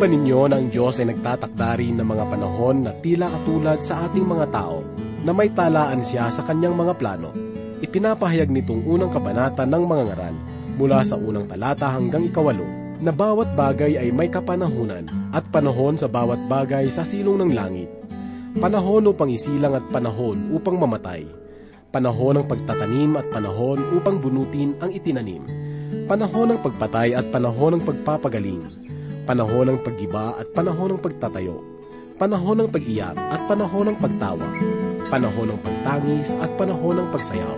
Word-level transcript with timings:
ba 0.00 0.08
ninyo 0.08 0.48
na 0.48 0.56
ang 0.56 0.72
Diyos 0.72 0.96
ay 0.96 1.12
nagtatakda 1.12 1.76
rin 1.76 2.00
ng 2.00 2.08
mga 2.08 2.32
panahon 2.32 2.88
na 2.88 2.96
tila 3.04 3.28
katulad 3.28 3.84
sa 3.84 4.08
ating 4.08 4.24
mga 4.24 4.48
tao 4.48 4.80
na 5.28 5.36
may 5.36 5.52
talaan 5.52 6.00
siya 6.00 6.32
sa 6.32 6.40
kanyang 6.40 6.72
mga 6.72 6.96
plano? 6.96 7.36
Ipinapahayag 7.84 8.48
nitong 8.48 8.88
unang 8.88 9.12
kabanata 9.12 9.68
ng 9.68 9.84
mga 9.84 10.02
ngaral 10.08 10.36
mula 10.80 11.04
sa 11.04 11.20
unang 11.20 11.44
talata 11.44 11.92
hanggang 11.92 12.24
ikawalo 12.24 12.64
na 13.04 13.12
bawat 13.12 13.52
bagay 13.52 14.00
ay 14.00 14.08
may 14.08 14.32
kapanahunan 14.32 15.04
at 15.36 15.44
panahon 15.52 16.00
sa 16.00 16.08
bawat 16.08 16.40
bagay 16.48 16.88
sa 16.88 17.04
silong 17.04 17.36
ng 17.44 17.52
langit. 17.52 17.92
Panahon 18.56 19.04
upang 19.04 19.28
isilang 19.28 19.76
at 19.76 19.84
panahon 19.92 20.48
upang 20.56 20.80
mamatay. 20.80 21.28
Panahon 21.92 22.40
ng 22.40 22.48
pagtatanim 22.48 23.20
at 23.20 23.28
panahon 23.28 23.84
upang 23.92 24.16
bunutin 24.16 24.80
ang 24.80 24.96
itinanim. 24.96 25.44
Panahon 26.08 26.56
ng 26.56 26.60
pagpatay 26.64 27.12
at 27.12 27.28
panahon 27.28 27.76
ng 27.76 27.84
pagpapagaling. 27.84 28.89
Panahon 29.28 29.68
ng 29.68 29.78
paggiba 29.84 30.40
at 30.40 30.48
panahon 30.56 30.96
ng 30.96 31.00
pagtatayo. 31.04 31.60
Panahon 32.16 32.56
ng 32.60 32.68
pag-iyak 32.72 33.16
at 33.16 33.40
panahon 33.44 33.92
ng 33.92 33.96
pagtawa. 34.00 34.48
Panahon 35.12 35.52
ng 35.52 35.60
pagtangis 35.60 36.32
at 36.40 36.48
panahon 36.56 37.00
ng 37.00 37.08
pagsayaw. 37.12 37.56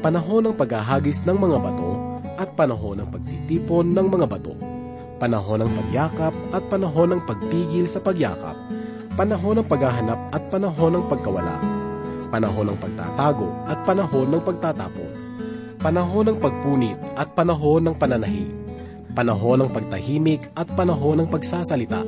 Panahon 0.00 0.48
ng 0.48 0.54
paghahagis 0.56 1.24
ng 1.28 1.36
mga 1.36 1.58
bato 1.60 1.92
at 2.40 2.48
panahon 2.56 3.04
ng 3.04 3.08
pagtitipon 3.12 3.92
ng 3.92 4.06
mga 4.08 4.26
bato. 4.28 4.56
Panahon 5.20 5.64
ng 5.64 5.72
pagyakap 5.76 6.32
at 6.56 6.62
panahon 6.72 7.08
ng 7.16 7.20
pagpigil 7.28 7.84
sa 7.84 8.00
pagyakap. 8.00 8.56
Panahon 9.12 9.60
ng 9.60 9.68
paghahanap 9.68 10.20
at 10.32 10.42
panahon 10.48 11.00
ng 11.00 11.04
pagkawala. 11.08 11.56
Panahon 12.32 12.72
ng 12.72 12.78
pagtatago 12.80 13.48
at 13.68 13.78
panahon 13.84 14.28
ng 14.32 14.42
pagtatapon. 14.42 15.12
Panahon 15.84 16.24
ng 16.32 16.38
pagpunit 16.40 16.96
at 17.12 17.28
panahon 17.36 17.84
ng 17.84 17.96
pananahi. 17.96 18.63
Panahon 19.14 19.62
ng 19.62 19.70
pagtahimik 19.70 20.50
at 20.58 20.66
panahon 20.74 21.22
ng 21.22 21.30
pagsasalita. 21.30 22.02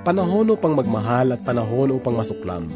Panahon 0.00 0.48
upang 0.56 0.72
magmahal 0.72 1.36
at 1.36 1.44
panahon 1.44 1.92
upang 2.00 2.16
masuklam. 2.16 2.72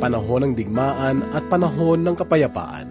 Panahon 0.00 0.48
ng 0.48 0.52
digmaan 0.56 1.20
at 1.36 1.44
panahon 1.52 2.00
ng 2.00 2.16
kapayapaan. 2.16 2.88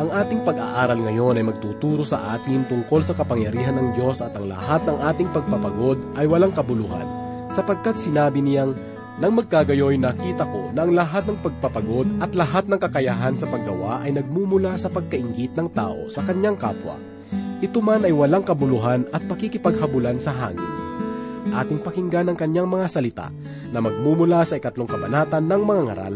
Ang 0.00 0.08
ating 0.08 0.40
pag-aaral 0.48 0.96
ngayon 0.96 1.36
ay 1.36 1.44
magtuturo 1.44 2.00
sa 2.00 2.32
atin 2.32 2.64
tungkol 2.64 3.04
sa 3.04 3.12
kapangyarihan 3.12 3.76
ng 3.76 3.88
Diyos 3.92 4.24
at 4.24 4.32
ang 4.40 4.48
lahat 4.48 4.88
ng 4.88 4.98
ating 5.04 5.28
pagpapagod 5.36 6.00
ay 6.16 6.24
walang 6.24 6.56
kabuluhan, 6.56 7.04
sapagkat 7.52 8.00
sinabi 8.00 8.40
niyang, 8.40 8.72
Nang 9.20 9.36
magkagayoy 9.36 10.00
nakita 10.00 10.48
ko 10.48 10.72
na 10.72 10.88
ang 10.88 10.96
lahat 10.96 11.28
ng 11.28 11.44
pagpapagod 11.44 12.08
at 12.24 12.32
lahat 12.32 12.72
ng 12.72 12.80
kakayahan 12.80 13.36
sa 13.36 13.44
paggawa 13.44 14.00
ay 14.00 14.16
nagmumula 14.16 14.80
sa 14.80 14.88
pagkaingit 14.88 15.52
ng 15.60 15.68
tao 15.76 16.08
sa 16.08 16.24
kanyang 16.24 16.56
kapwa. 16.56 17.11
Ito 17.62 17.78
man 17.78 18.02
ay 18.02 18.10
walang 18.10 18.42
kabuluhan 18.42 19.06
at 19.14 19.22
pakikipaghabulan 19.30 20.18
sa 20.18 20.34
hangin. 20.34 20.66
Ating 21.54 21.78
pakinggan 21.78 22.26
ang 22.26 22.38
kanyang 22.38 22.66
mga 22.66 22.86
salita 22.90 23.30
na 23.70 23.78
magmumula 23.78 24.42
sa 24.42 24.58
ikatlong 24.58 24.90
kabanata 24.90 25.38
ng 25.38 25.62
mga 25.62 25.82
ngaral 25.86 26.14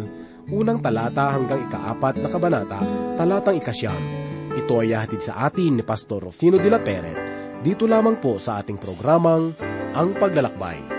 unang 0.51 0.79
talata 0.79 1.35
hanggang 1.35 1.63
ikaapat 1.67 2.15
na 2.23 2.29
kabanata, 2.31 2.81
talatang 3.19 3.59
ikasyam. 3.59 4.03
Ito 4.59 4.75
ay 4.83 4.95
hatid 4.95 5.23
sa 5.23 5.47
atin 5.47 5.79
ni 5.79 5.83
Pastor 5.87 6.23
Rufino 6.23 6.59
de 6.59 6.71
la 6.71 6.83
Peret, 6.83 7.19
dito 7.63 7.87
lamang 7.87 8.19
po 8.19 8.39
sa 8.39 8.63
ating 8.63 8.79
programang 8.79 9.55
Ang 9.95 10.19
Paglalakbay. 10.19 10.96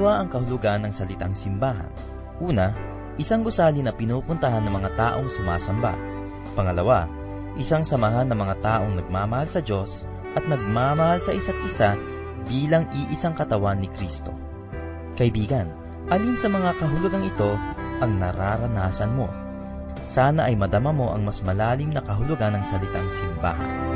Dalawa 0.00 0.24
ang 0.24 0.32
kahulugan 0.32 0.80
ng 0.88 0.96
salitang 0.96 1.36
simbahan. 1.36 1.92
Una, 2.40 2.72
isang 3.20 3.44
gusali 3.44 3.84
na 3.84 3.92
pinupuntahan 3.92 4.64
ng 4.64 4.72
mga 4.72 4.96
taong 4.96 5.28
sumasamba. 5.28 5.92
Pangalawa, 6.56 7.04
isang 7.60 7.84
samahan 7.84 8.24
ng 8.32 8.38
mga 8.40 8.64
taong 8.64 8.96
nagmamahal 8.96 9.44
sa 9.44 9.60
Diyos 9.60 10.08
at 10.32 10.40
nagmamahal 10.48 11.20
sa 11.20 11.36
isa't 11.36 11.60
isa 11.68 12.00
bilang 12.48 12.88
iisang 12.96 13.36
katawan 13.36 13.76
ni 13.76 13.92
Kristo. 13.92 14.32
Kaibigan, 15.20 15.68
alin 16.08 16.32
sa 16.40 16.48
mga 16.48 16.80
kahulugang 16.80 17.28
ito 17.28 17.52
ang 18.00 18.16
nararanasan 18.16 19.12
mo? 19.12 19.28
Sana 20.00 20.48
ay 20.48 20.56
madama 20.56 20.96
mo 20.96 21.12
ang 21.12 21.28
mas 21.28 21.44
malalim 21.44 21.92
na 21.92 22.00
kahulugan 22.00 22.56
ng 22.56 22.64
salitang 22.64 23.12
simbahan. 23.12 23.89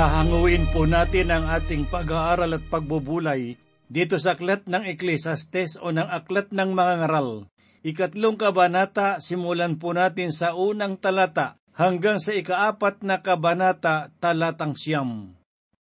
Hahanguin 0.00 0.72
po 0.72 0.88
natin 0.88 1.28
ang 1.28 1.44
ating 1.44 1.84
pag-aaral 1.84 2.56
at 2.56 2.64
pagbubulay 2.72 3.60
dito 3.84 4.16
sa 4.16 4.32
aklat 4.32 4.64
ng 4.64 4.88
Ecclesiastes 4.88 5.76
o 5.76 5.92
ng 5.92 6.08
aklat 6.08 6.56
ng 6.56 6.72
mga 6.72 7.04
ngaral. 7.04 7.52
Ikatlong 7.84 8.40
kabanata, 8.40 9.20
simulan 9.20 9.76
po 9.76 9.92
natin 9.92 10.32
sa 10.32 10.56
unang 10.56 10.96
talata 10.96 11.60
hanggang 11.76 12.16
sa 12.16 12.32
ikaapat 12.32 13.04
na 13.04 13.20
kabanata, 13.20 14.08
talatang 14.24 14.72
siyam. 14.72 15.36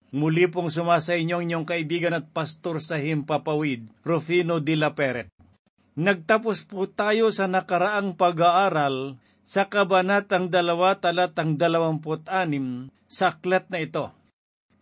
Muli 0.10 0.50
pong 0.50 0.74
sumasa 0.74 1.14
inyong 1.14 1.46
inyong 1.46 1.66
kaibigan 1.70 2.18
at 2.18 2.26
pastor 2.34 2.82
sa 2.82 2.98
Himpapawid, 2.98 3.86
Rufino 4.02 4.58
de 4.58 4.82
la 4.82 4.98
Peret. 4.98 5.30
Nagtapos 5.94 6.66
po 6.66 6.90
tayo 6.90 7.30
sa 7.30 7.46
nakaraang 7.46 8.18
pag-aaral 8.18 9.22
sa 9.48 9.72
kabanatang 9.72 10.52
dalawa 10.52 11.00
talatang 11.00 11.56
dalawamput 11.56 12.28
anim 12.28 12.92
sa 13.08 13.32
aklat 13.32 13.72
na 13.72 13.80
ito. 13.80 14.12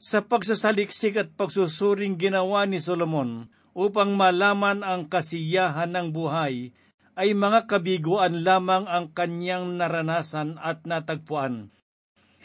Sa 0.02 0.26
pagsasaliksik 0.26 1.22
at 1.22 1.30
pagsusuring 1.38 2.18
ginawa 2.18 2.66
ni 2.66 2.82
Solomon 2.82 3.46
upang 3.78 4.18
malaman 4.18 4.82
ang 4.82 5.06
kasiyahan 5.06 5.94
ng 5.94 6.10
buhay, 6.10 6.74
ay 7.16 7.30
mga 7.32 7.70
kabiguan 7.70 8.42
lamang 8.44 8.90
ang 8.90 9.14
kanyang 9.14 9.78
naranasan 9.78 10.60
at 10.60 10.84
natagpuan. 10.84 11.72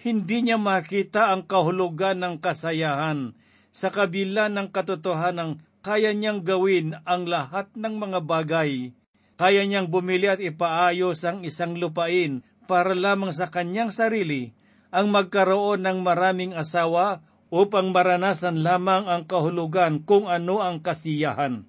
Hindi 0.04 0.46
niya 0.46 0.60
makita 0.60 1.34
ang 1.34 1.48
kahulugan 1.48 2.22
ng 2.22 2.34
kasayahan 2.38 3.34
sa 3.74 3.88
kabila 3.90 4.46
ng 4.52 4.70
katotohanang 4.70 5.64
kaya 5.80 6.12
niyang 6.12 6.44
gawin 6.44 7.00
ang 7.08 7.24
lahat 7.24 7.72
ng 7.74 7.96
mga 7.96 8.18
bagay. 8.28 8.92
Kaya 9.40 9.64
niyang 9.64 9.88
bumili 9.88 10.28
at 10.28 10.36
ipaayos 10.36 11.24
ang 11.24 11.40
isang 11.48 11.72
lupain 11.80 12.44
para 12.68 12.92
lamang 12.92 13.32
sa 13.32 13.48
kanyang 13.48 13.88
sarili 13.88 14.52
ang 14.92 15.08
magkaroon 15.08 15.80
ng 15.80 16.04
maraming 16.04 16.52
asawa 16.52 17.24
upang 17.48 17.88
maranasan 17.88 18.60
lamang 18.60 19.08
ang 19.08 19.24
kahulugan 19.24 20.04
kung 20.04 20.28
ano 20.28 20.60
ang 20.60 20.84
kasiyahan. 20.84 21.64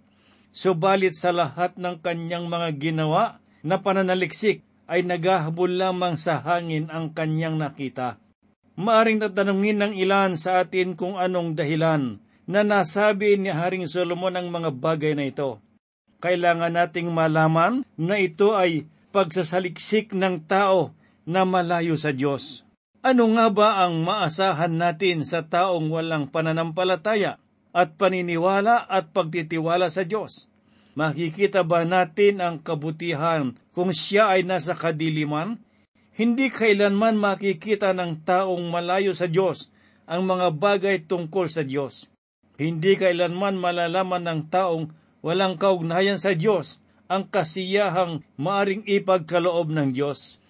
Subalit 0.51 1.15
sa 1.15 1.31
lahat 1.31 1.79
ng 1.79 2.03
kanyang 2.03 2.51
mga 2.51 2.75
ginawa 2.75 3.39
na 3.63 3.79
pananaliksik 3.79 4.67
ay 4.91 5.07
naghahabol 5.07 5.71
lamang 5.71 6.19
sa 6.19 6.43
hangin 6.43 6.91
ang 6.91 7.15
kanyang 7.15 7.55
nakita. 7.55 8.19
Maaring 8.75 9.23
tatanungin 9.23 9.79
ng 9.79 9.93
ilan 9.95 10.35
sa 10.35 10.59
atin 10.59 10.99
kung 10.99 11.15
anong 11.15 11.55
dahilan 11.55 12.19
na 12.51 12.67
nasabi 12.67 13.39
ni 13.39 13.47
Haring 13.47 13.87
Solomon 13.87 14.35
ang 14.35 14.51
mga 14.51 14.75
bagay 14.75 15.15
na 15.15 15.23
ito. 15.31 15.63
Kailangan 16.21 16.77
nating 16.77 17.09
malaman 17.09 17.81
na 17.97 18.21
ito 18.21 18.53
ay 18.53 18.85
pagsasaliksik 19.09 20.13
ng 20.13 20.45
tao 20.45 20.93
na 21.25 21.49
malayo 21.49 21.97
sa 21.97 22.13
Diyos. 22.13 22.61
Ano 23.01 23.25
nga 23.33 23.49
ba 23.49 23.81
ang 23.81 24.05
maasahan 24.05 24.77
natin 24.77 25.25
sa 25.25 25.41
taong 25.41 25.89
walang 25.89 26.29
pananampalataya 26.29 27.41
at 27.73 27.97
paniniwala 27.97 28.85
at 28.85 29.09
pagtitiwala 29.09 29.89
sa 29.89 30.05
Diyos? 30.05 30.45
Makikita 30.93 31.65
ba 31.65 31.81
natin 31.81 32.37
ang 32.37 32.61
kabutihan 32.61 33.57
kung 33.73 33.89
siya 33.89 34.37
ay 34.37 34.45
nasa 34.45 34.77
kadiliman? 34.77 35.57
Hindi 36.13 36.53
kailanman 36.53 37.17
makikita 37.17 37.97
ng 37.97 38.21
taong 38.21 38.69
malayo 38.69 39.17
sa 39.17 39.25
Diyos 39.25 39.73
ang 40.05 40.29
mga 40.29 40.53
bagay 40.53 40.97
tungkol 41.09 41.49
sa 41.49 41.65
Diyos. 41.65 42.05
Hindi 42.61 42.93
kailanman 42.93 43.57
malalaman 43.57 44.29
ng 44.29 44.41
taong 44.53 45.00
walang 45.21 45.57
kaugnayan 45.57 46.17
sa 46.17 46.33
Diyos 46.33 46.81
ang 47.11 47.29
kasiyahang 47.29 48.25
maaring 48.37 48.85
ipagkaloob 48.85 49.69
ng 49.73 49.93
Diyos. 49.93 50.41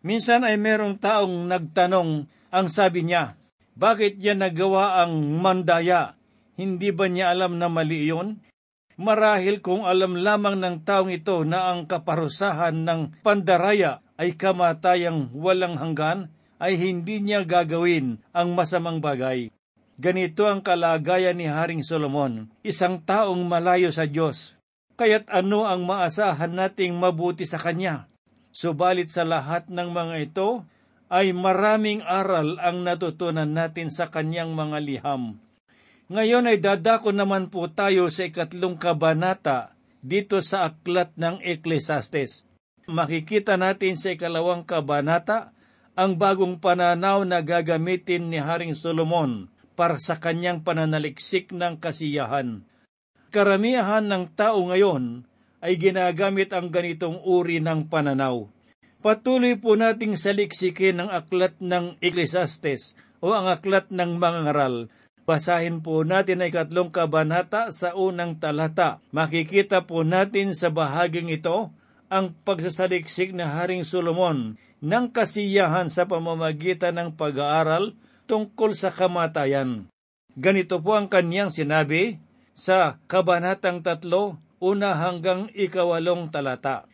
Minsan 0.00 0.48
ay 0.48 0.56
merong 0.56 0.96
taong 0.96 1.48
nagtanong, 1.48 2.28
ang 2.50 2.66
sabi 2.66 3.06
niya, 3.06 3.36
bakit 3.76 4.18
niya 4.18 4.34
nagawa 4.34 5.04
ang 5.04 5.40
mandaya? 5.40 6.18
Hindi 6.56 6.92
ba 6.92 7.08
niya 7.08 7.32
alam 7.32 7.56
na 7.56 7.72
mali 7.72 8.08
iyon? 8.08 8.40
Marahil 9.00 9.64
kung 9.64 9.88
alam 9.88 10.12
lamang 10.20 10.60
ng 10.60 10.84
taong 10.84 11.08
ito 11.08 11.40
na 11.48 11.72
ang 11.72 11.88
kaparusahan 11.88 12.84
ng 12.84 13.24
pandaraya 13.24 14.04
ay 14.20 14.36
kamatayang 14.36 15.32
walang 15.32 15.80
hanggan, 15.80 16.28
ay 16.60 16.76
hindi 16.76 17.24
niya 17.24 17.48
gagawin 17.48 18.20
ang 18.36 18.52
masamang 18.52 19.00
bagay. 19.00 19.48
Ganito 20.00 20.48
ang 20.48 20.64
kalagayan 20.64 21.36
ni 21.36 21.44
Haring 21.44 21.84
Solomon, 21.84 22.48
isang 22.64 23.04
taong 23.04 23.44
malayo 23.44 23.92
sa 23.92 24.08
Diyos. 24.08 24.56
Kaya't 24.96 25.28
ano 25.28 25.68
ang 25.68 25.84
maasahan 25.84 26.56
nating 26.56 26.96
mabuti 26.96 27.44
sa 27.44 27.60
Kanya? 27.60 28.08
Subalit 28.48 29.12
sa 29.12 29.28
lahat 29.28 29.68
ng 29.68 29.92
mga 29.92 30.16
ito, 30.24 30.64
ay 31.12 31.36
maraming 31.36 32.00
aral 32.00 32.56
ang 32.64 32.80
natutunan 32.80 33.44
natin 33.44 33.92
sa 33.92 34.08
Kanyang 34.08 34.56
mga 34.56 34.78
liham. 34.80 35.36
Ngayon 36.08 36.48
ay 36.48 36.64
dadako 36.64 37.12
naman 37.12 37.52
po 37.52 37.68
tayo 37.68 38.08
sa 38.08 38.24
ikatlong 38.24 38.80
kabanata 38.80 39.76
dito 40.00 40.40
sa 40.40 40.72
aklat 40.72 41.12
ng 41.20 41.44
Ecclesiastes. 41.44 42.48
Makikita 42.88 43.60
natin 43.60 44.00
sa 44.00 44.16
ikalawang 44.16 44.64
kabanata 44.64 45.52
ang 45.92 46.16
bagong 46.16 46.56
pananaw 46.56 47.20
na 47.28 47.44
gagamitin 47.44 48.32
ni 48.32 48.40
Haring 48.40 48.72
Solomon 48.72 49.59
para 49.80 49.96
sa 49.96 50.20
kanyang 50.20 50.60
pananaliksik 50.60 51.56
ng 51.56 51.80
kasiyahan. 51.80 52.68
Karamihan 53.32 54.04
ng 54.04 54.28
tao 54.36 54.68
ngayon 54.68 55.24
ay 55.64 55.80
ginagamit 55.80 56.52
ang 56.52 56.68
ganitong 56.68 57.16
uri 57.24 57.64
ng 57.64 57.88
pananaw. 57.88 58.44
Patuloy 59.00 59.56
po 59.56 59.80
nating 59.80 60.20
saliksikin 60.20 61.00
ang 61.00 61.08
aklat 61.08 61.56
ng 61.64 61.96
Ecclesiastes 62.04 62.92
o 63.24 63.32
ang 63.32 63.48
aklat 63.48 63.88
ng 63.88 64.20
mga 64.20 64.52
ngaral. 64.52 64.92
Basahin 65.24 65.80
po 65.80 66.04
natin 66.04 66.44
ang 66.44 66.52
ikatlong 66.52 66.92
kabanata 66.92 67.72
sa 67.72 67.96
unang 67.96 68.36
talata. 68.36 69.00
Makikita 69.16 69.88
po 69.88 70.04
natin 70.04 70.52
sa 70.52 70.68
bahaging 70.68 71.32
ito 71.32 71.72
ang 72.12 72.36
pagsasaliksik 72.44 73.32
na 73.32 73.48
Haring 73.48 73.88
Solomon 73.88 74.60
ng 74.84 75.06
kasiyahan 75.08 75.88
sa 75.88 76.04
pamamagitan 76.04 77.00
ng 77.00 77.16
pag-aaral 77.16 77.96
tungkol 78.30 78.78
sa 78.78 78.94
kamatayan. 78.94 79.90
Ganito 80.38 80.78
po 80.78 80.94
ang 80.94 81.10
kanyang 81.10 81.50
sinabi 81.50 82.22
sa 82.54 83.02
Kabanatang 83.10 83.82
Tatlo, 83.82 84.38
una 84.62 84.94
hanggang 84.94 85.50
ikawalong 85.50 86.30
talata. 86.30 86.86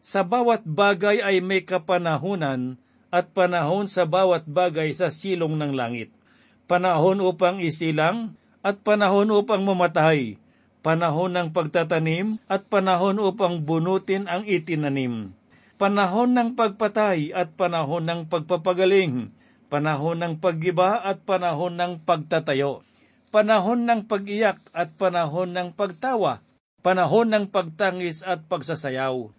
Sa 0.00 0.24
bawat 0.24 0.64
bagay 0.64 1.20
ay 1.20 1.44
may 1.44 1.68
kapanahunan 1.68 2.80
at 3.12 3.36
panahon 3.36 3.84
sa 3.84 4.08
bawat 4.08 4.48
bagay 4.48 4.96
sa 4.96 5.12
silong 5.12 5.60
ng 5.60 5.76
langit. 5.76 6.08
Panahon 6.64 7.20
upang 7.20 7.60
isilang 7.60 8.40
at 8.64 8.80
panahon 8.80 9.28
upang 9.28 9.60
mamatay, 9.60 10.40
panahon 10.80 11.36
ng 11.36 11.52
pagtatanim 11.52 12.40
at 12.48 12.64
panahon 12.72 13.20
upang 13.20 13.60
bunutin 13.60 14.24
ang 14.30 14.48
itinanim, 14.48 15.36
panahon 15.76 16.32
ng 16.32 16.56
pagpatay 16.56 17.36
at 17.36 17.52
panahon 17.58 18.06
ng 18.08 18.20
pagpapagaling, 18.30 19.34
panahon 19.70 20.18
ng 20.18 20.34
paggiba 20.42 20.98
at 20.98 21.22
panahon 21.22 21.78
ng 21.78 22.02
pagtatayo, 22.02 22.82
panahon 23.30 23.86
ng 23.86 24.10
pag-iyak 24.10 24.58
at 24.74 24.90
panahon 24.98 25.54
ng 25.54 25.70
pagtawa, 25.78 26.42
panahon 26.82 27.30
ng 27.30 27.46
pagtangis 27.54 28.26
at 28.26 28.42
pagsasayaw, 28.50 29.30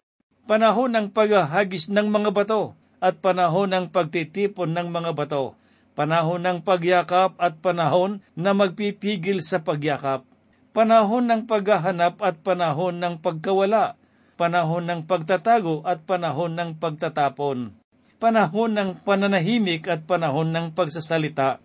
panahon 0.47 0.95
ng 0.95 1.07
paghahagis 1.11 1.91
ng 1.91 2.07
mga 2.07 2.31
bato 2.31 2.79
at 3.03 3.19
panahon 3.19 3.75
ng 3.75 3.85
pagtitipon 3.91 4.71
ng 4.71 4.87
mga 4.87 5.11
bato, 5.19 5.59
panahon 5.99 6.39
ng 6.47 6.59
pagyakap 6.63 7.35
at 7.35 7.59
panahon 7.59 8.23
na 8.31 8.55
magpipigil 8.55 9.43
sa 9.43 9.59
pagyakap, 9.59 10.23
panahon 10.71 11.27
ng 11.27 11.43
paghahanap 11.43 12.23
at 12.23 12.39
panahon 12.39 13.03
ng 13.03 13.19
pagkawala, 13.19 13.99
panahon 14.39 14.87
ng 14.87 15.01
pagtatago 15.03 15.83
at 15.83 16.07
panahon 16.07 16.55
ng 16.55 16.79
pagtatapon 16.79 17.80
panahon 18.21 18.77
ng 18.77 19.01
pananahimik 19.01 19.89
at 19.89 20.05
panahon 20.05 20.53
ng 20.53 20.77
pagsasalita, 20.77 21.57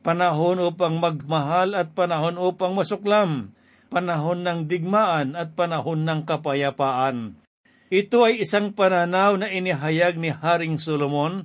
panahon 0.00 0.56
upang 0.64 0.96
magmahal 0.96 1.76
at 1.76 1.92
panahon 1.92 2.40
upang 2.40 2.72
masuklam, 2.72 3.52
panahon 3.92 4.40
ng 4.40 4.64
digmaan 4.64 5.36
at 5.36 5.52
panahon 5.52 6.08
ng 6.08 6.24
kapayapaan. 6.24 7.36
Ito 7.92 8.24
ay 8.24 8.40
isang 8.40 8.72
pananaw 8.72 9.36
na 9.36 9.52
inihayag 9.52 10.16
ni 10.16 10.32
Haring 10.32 10.80
Solomon. 10.80 11.44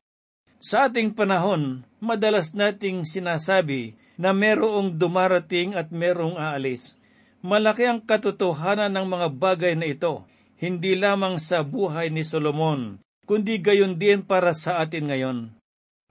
Sa 0.63 0.87
ating 0.87 1.11
panahon, 1.11 1.83
madalas 1.99 2.55
nating 2.55 3.03
sinasabi 3.03 3.99
na 4.15 4.31
merong 4.31 4.95
dumarating 4.95 5.75
at 5.75 5.91
merong 5.91 6.39
aalis. 6.39 6.95
Malaki 7.43 7.83
ang 7.83 7.99
katotohanan 7.99 8.95
ng 8.95 9.07
mga 9.11 9.27
bagay 9.35 9.73
na 9.75 9.91
ito, 9.91 10.23
hindi 10.55 10.95
lamang 10.95 11.43
sa 11.43 11.59
buhay 11.67 12.07
ni 12.07 12.23
Solomon, 12.23 13.03
kundi 13.23 13.59
gayon 13.59 13.99
din 13.99 14.23
para 14.23 14.51
sa 14.55 14.79
atin 14.83 15.11
ngayon. 15.11 15.37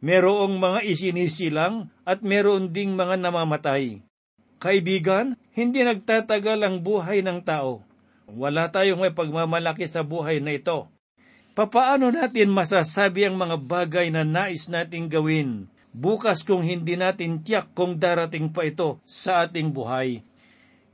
Merong 0.02 0.59
mga 0.59 0.81
isinisilang 0.83 1.92
at 2.02 2.26
meron 2.26 2.75
ding 2.75 2.99
mga 2.99 3.23
namamatay. 3.23 4.02
Kaibigan, 4.59 5.38
hindi 5.54 5.87
nagtatagal 5.87 6.59
ang 6.62 6.76
buhay 6.83 7.23
ng 7.23 7.42
tao. 7.47 7.87
Wala 8.26 8.71
tayong 8.71 9.02
may 9.02 9.14
pagmamalaki 9.14 9.87
sa 9.87 10.02
buhay 10.02 10.42
na 10.42 10.59
ito. 10.59 10.90
Papaano 11.52 12.09
natin 12.09 12.49
masasabi 12.50 13.28
ang 13.28 13.37
mga 13.37 13.57
bagay 13.61 14.09
na 14.09 14.25
nais 14.25 14.66
nating 14.73 15.12
gawin 15.12 15.71
bukas 15.92 16.40
kung 16.42 16.64
hindi 16.64 16.97
natin 16.97 17.45
tiyak 17.45 17.76
kung 17.76 18.00
darating 18.00 18.50
pa 18.50 18.64
ito 18.64 18.99
sa 19.04 19.45
ating 19.47 19.71
buhay. 19.71 20.25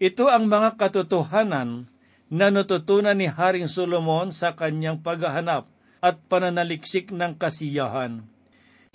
Ito 0.03 0.27
ang 0.31 0.51
mga 0.51 0.79
katotohanan 0.79 1.87
na 2.29 2.47
natutunan 2.53 3.17
ni 3.17 3.31
Haring 3.31 3.71
Solomon 3.71 4.35
sa 4.35 4.53
kanyang 4.53 5.01
paghahanap 5.01 5.71
at 5.99 6.23
pananaliksik 6.27 7.11
ng 7.11 7.39
kasiyahan. 7.39 8.27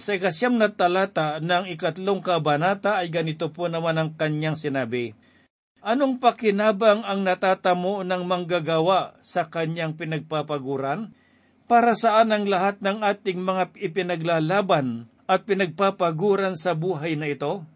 Sa 0.02 0.18
ikasyam 0.18 0.58
na 0.58 0.74
talata 0.74 1.38
ng 1.38 1.70
ikatlong 1.70 2.24
kabanata 2.26 2.98
ay 3.00 3.14
ganito 3.14 3.54
po 3.54 3.70
naman 3.70 3.96
ang 3.96 4.10
kanyang 4.18 4.58
sinabi, 4.58 5.14
Anong 5.84 6.24
pakinabang 6.24 7.04
ang 7.04 7.28
natatamo 7.28 8.08
ng 8.08 8.24
manggagawa 8.24 9.20
sa 9.20 9.52
kanyang 9.52 10.00
pinagpapaguran? 10.00 11.12
Para 11.68 11.92
saan 11.92 12.32
ang 12.32 12.48
lahat 12.48 12.80
ng 12.80 13.04
ating 13.04 13.44
mga 13.44 13.76
ipinaglalaban 13.76 15.12
at 15.28 15.44
pinagpapaguran 15.44 16.56
sa 16.56 16.72
buhay 16.72 17.20
na 17.20 17.28
ito? 17.28 17.68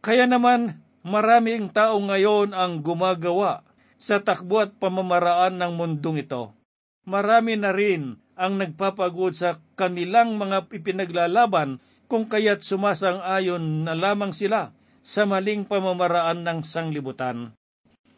Kaya 0.00 0.24
naman, 0.24 0.80
maraming 1.04 1.68
tao 1.68 2.00
ngayon 2.00 2.56
ang 2.56 2.80
gumagawa 2.80 3.60
sa 4.00 4.24
takbo 4.24 4.64
at 4.64 4.72
pamamaraan 4.80 5.60
ng 5.60 5.72
mundong 5.76 6.24
ito. 6.24 6.56
Marami 7.04 7.60
na 7.60 7.76
rin 7.76 8.23
ang 8.34 8.58
nagpapagod 8.58 9.34
sa 9.34 9.58
kanilang 9.78 10.38
mga 10.38 10.70
ipinaglalaban 10.70 11.78
kung 12.10 12.26
kaya't 12.30 12.62
sumasang-ayon 12.62 13.86
na 13.86 13.94
lamang 13.94 14.34
sila 14.34 14.74
sa 15.04 15.26
maling 15.26 15.66
pamamaraan 15.66 16.42
ng 16.42 16.60
sanglibutan. 16.66 17.54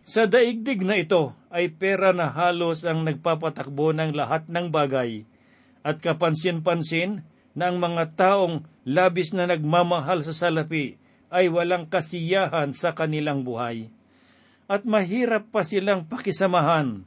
Sa 0.06 0.30
daigdig 0.30 0.86
na 0.86 1.02
ito 1.02 1.34
ay 1.50 1.74
pera 1.74 2.14
na 2.14 2.30
halos 2.30 2.86
ang 2.86 3.02
nagpapatakbo 3.02 3.90
ng 3.90 4.14
lahat 4.14 4.46
ng 4.46 4.70
bagay 4.70 5.26
at 5.82 5.98
kapansin-pansin 5.98 7.26
na 7.58 7.74
ang 7.74 7.82
mga 7.82 8.14
taong 8.14 8.62
labis 8.86 9.34
na 9.34 9.50
nagmamahal 9.50 10.22
sa 10.22 10.30
salapi 10.30 10.94
ay 11.32 11.50
walang 11.50 11.90
kasiyahan 11.90 12.70
sa 12.70 12.94
kanilang 12.94 13.42
buhay 13.42 13.90
at 14.70 14.82
mahirap 14.86 15.50
pa 15.50 15.62
silang 15.62 16.06
pakisamahan. 16.06 17.06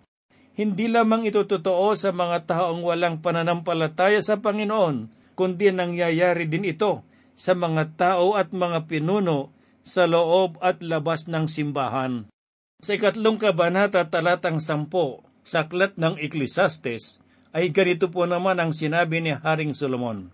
Hindi 0.59 0.91
lamang 0.91 1.23
ito 1.23 1.47
totoo 1.47 1.95
sa 1.95 2.11
mga 2.11 2.43
taong 2.43 2.83
walang 2.83 3.23
pananampalataya 3.23 4.19
sa 4.19 4.43
Panginoon, 4.43 5.07
kundi 5.31 5.71
nangyayari 5.71 6.51
din 6.51 6.67
ito 6.67 7.07
sa 7.39 7.55
mga 7.55 7.95
tao 7.95 8.35
at 8.35 8.51
mga 8.51 8.83
pinuno 8.91 9.55
sa 9.87 10.03
loob 10.03 10.59
at 10.59 10.83
labas 10.83 11.31
ng 11.31 11.47
simbahan. 11.47 12.27
Sa 12.83 12.91
ikatlong 12.91 13.39
kabanata 13.39 14.03
talatang 14.11 14.59
sampo, 14.59 15.23
sa 15.47 15.63
aklat 15.63 15.95
ng 15.95 16.19
Ecclesiastes, 16.19 17.23
ay 17.55 17.71
ganito 17.71 18.11
po 18.11 18.27
naman 18.27 18.59
ang 18.59 18.75
sinabi 18.75 19.23
ni 19.23 19.31
Haring 19.31 19.71
Solomon. 19.71 20.27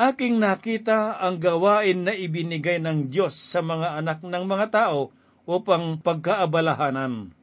Aking 0.00 0.40
nakita 0.40 1.20
ang 1.20 1.36
gawain 1.36 2.08
na 2.08 2.16
ibinigay 2.16 2.80
ng 2.80 3.12
Diyos 3.12 3.36
sa 3.36 3.60
mga 3.60 4.00
anak 4.00 4.24
ng 4.24 4.44
mga 4.48 4.66
tao 4.72 5.12
upang 5.44 6.00
pagkaabalahanan. 6.00 7.36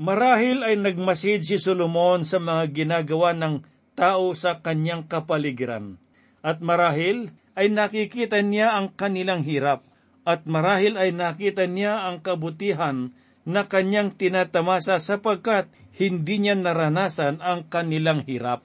Marahil 0.00 0.64
ay 0.64 0.80
nagmasid 0.80 1.44
si 1.44 1.60
Solomon 1.60 2.24
sa 2.24 2.40
mga 2.40 2.72
ginagawa 2.72 3.36
ng 3.36 3.60
tao 3.92 4.32
sa 4.32 4.64
kanyang 4.64 5.04
kapaligiran. 5.04 6.00
At 6.40 6.64
marahil 6.64 7.36
ay 7.52 7.68
nakikita 7.68 8.40
niya 8.40 8.80
ang 8.80 8.96
kanilang 8.96 9.44
hirap. 9.44 9.84
At 10.24 10.48
marahil 10.48 10.96
ay 10.96 11.12
nakita 11.12 11.68
niya 11.68 12.08
ang 12.08 12.24
kabutihan 12.24 13.12
na 13.44 13.68
kanyang 13.68 14.16
tinatamasa 14.16 14.96
sapagkat 14.96 15.68
hindi 16.00 16.48
niya 16.48 16.56
naranasan 16.56 17.44
ang 17.44 17.68
kanilang 17.68 18.24
hirap. 18.24 18.64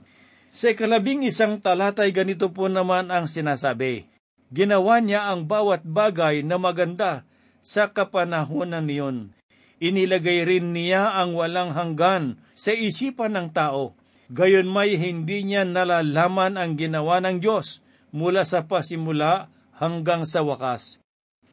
Sa 0.56 0.72
ikalabing 0.72 1.28
isang 1.28 1.60
talatay 1.60 2.16
ganito 2.16 2.56
po 2.56 2.72
naman 2.72 3.12
ang 3.12 3.28
sinasabi. 3.28 4.08
Ginawa 4.56 5.04
niya 5.04 5.36
ang 5.36 5.52
bawat 5.52 5.84
bagay 5.84 6.48
na 6.48 6.56
maganda 6.56 7.28
sa 7.60 7.92
kapanahonan 7.92 8.88
niyon. 8.88 9.36
Inilagay 9.84 10.48
rin 10.48 10.72
niya 10.72 11.20
ang 11.20 11.36
walang 11.36 11.76
hanggan 11.76 12.40
sa 12.56 12.72
isipan 12.72 13.36
ng 13.36 13.48
tao. 13.52 14.00
Gayon 14.32 14.72
may 14.72 14.96
hindi 14.96 15.44
niya 15.44 15.68
nalalaman 15.68 16.56
ang 16.56 16.80
ginawa 16.80 17.20
ng 17.20 17.44
Diyos 17.44 17.84
mula 18.16 18.48
sa 18.48 18.64
pasimula 18.64 19.52
hanggang 19.76 20.24
sa 20.24 20.42
wakas. 20.42 21.04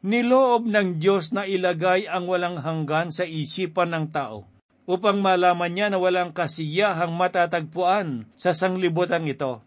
Niloob 0.03 0.67
ng 0.67 0.99
Diyos 0.99 1.35
na 1.35 1.43
ilagay 1.47 2.07
ang 2.07 2.27
walang 2.27 2.59
hanggan 2.59 3.11
sa 3.11 3.27
isipan 3.27 3.91
ng 3.91 4.05
tao 4.11 4.47
upang 4.83 5.23
malaman 5.23 5.71
niya 5.71 5.87
na 5.91 5.99
walang 5.99 6.35
kasiyahang 6.35 7.15
matatagpuan 7.15 8.27
sa 8.35 8.51
sanglibutan 8.51 9.23
ito. 9.27 9.63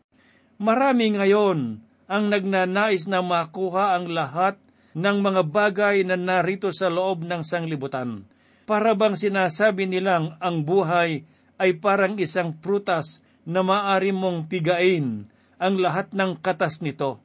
Marami 0.60 1.16
ngayon 1.16 1.80
ang 2.08 2.24
nagnanais 2.32 3.08
na 3.08 3.20
makuha 3.20 3.96
ang 3.96 4.12
lahat 4.12 4.60
ng 4.96 5.16
mga 5.20 5.42
bagay 5.44 5.96
na 6.04 6.16
narito 6.16 6.72
sa 6.72 6.88
loob 6.88 7.24
ng 7.24 7.44
sanglibutan. 7.44 8.24
Para 8.66 8.98
bang 8.98 9.14
sinasabi 9.14 9.86
nilang 9.86 10.34
ang 10.42 10.66
buhay 10.66 11.22
ay 11.56 11.70
parang 11.78 12.18
isang 12.18 12.50
prutas 12.58 13.22
na 13.46 13.62
maari 13.62 14.10
mong 14.10 14.50
pigain 14.50 15.30
ang 15.56 15.74
lahat 15.78 16.10
ng 16.12 16.42
katas 16.42 16.82
nito. 16.82 17.22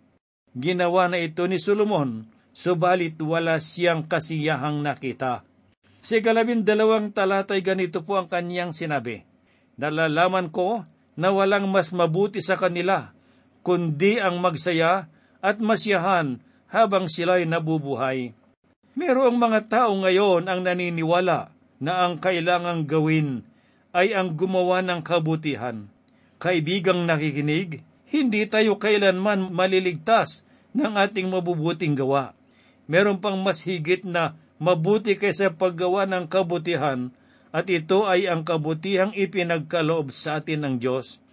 Ginawa 0.53 1.09
na 1.09 1.17
ito 1.17 1.41
ni 1.49 1.57
Solomon, 1.57 2.29
subalit 2.53 3.17
wala 3.17 3.57
siyang 3.57 4.05
kasiyahang 4.05 4.85
nakita. 4.85 5.41
Sa 6.05 6.21
ikalabing 6.21 6.61
dalawang 6.61 7.09
talatay 7.09 7.65
ganito 7.65 8.05
po 8.05 8.21
ang 8.21 8.29
kanyang 8.29 8.69
sinabi, 8.69 9.25
Nalalaman 9.81 10.53
ko 10.53 10.85
na 11.17 11.33
walang 11.33 11.65
mas 11.73 11.89
mabuti 11.89 12.37
sa 12.37 12.53
kanila, 12.53 13.17
kundi 13.65 14.21
ang 14.21 14.37
magsaya 14.37 15.09
at 15.41 15.57
masyahan 15.57 16.37
habang 16.69 17.09
sila'y 17.09 17.49
nabubuhay. 17.49 18.37
Merong 18.91 19.39
mga 19.39 19.71
tao 19.71 19.95
ngayon 19.95 20.51
ang 20.51 20.67
naniniwala 20.67 21.55
na 21.79 21.93
ang 22.03 22.19
kailangang 22.19 22.83
gawin 22.83 23.47
ay 23.95 24.11
ang 24.11 24.35
gumawa 24.35 24.83
ng 24.83 24.99
kabutihan. 24.99 25.87
Kaibigang 26.43 27.07
nakikinig, 27.07 27.87
hindi 28.11 28.41
tayo 28.51 28.75
kailanman 28.75 29.55
maliligtas 29.55 30.43
ng 30.75 30.99
ating 30.99 31.31
mabubuting 31.31 31.95
gawa. 31.95 32.35
Meron 32.91 33.23
pang 33.23 33.39
mas 33.39 33.63
higit 33.63 34.03
na 34.03 34.35
mabuti 34.59 35.15
kaysa 35.15 35.55
paggawa 35.55 36.03
ng 36.11 36.27
kabutihan 36.27 37.15
at 37.55 37.71
ito 37.71 38.03
ay 38.07 38.27
ang 38.27 38.43
kabutihang 38.43 39.15
ipinagkaloob 39.15 40.11
sa 40.11 40.43
atin 40.43 40.67
ng 40.67 40.75
Diyos. 40.83 41.23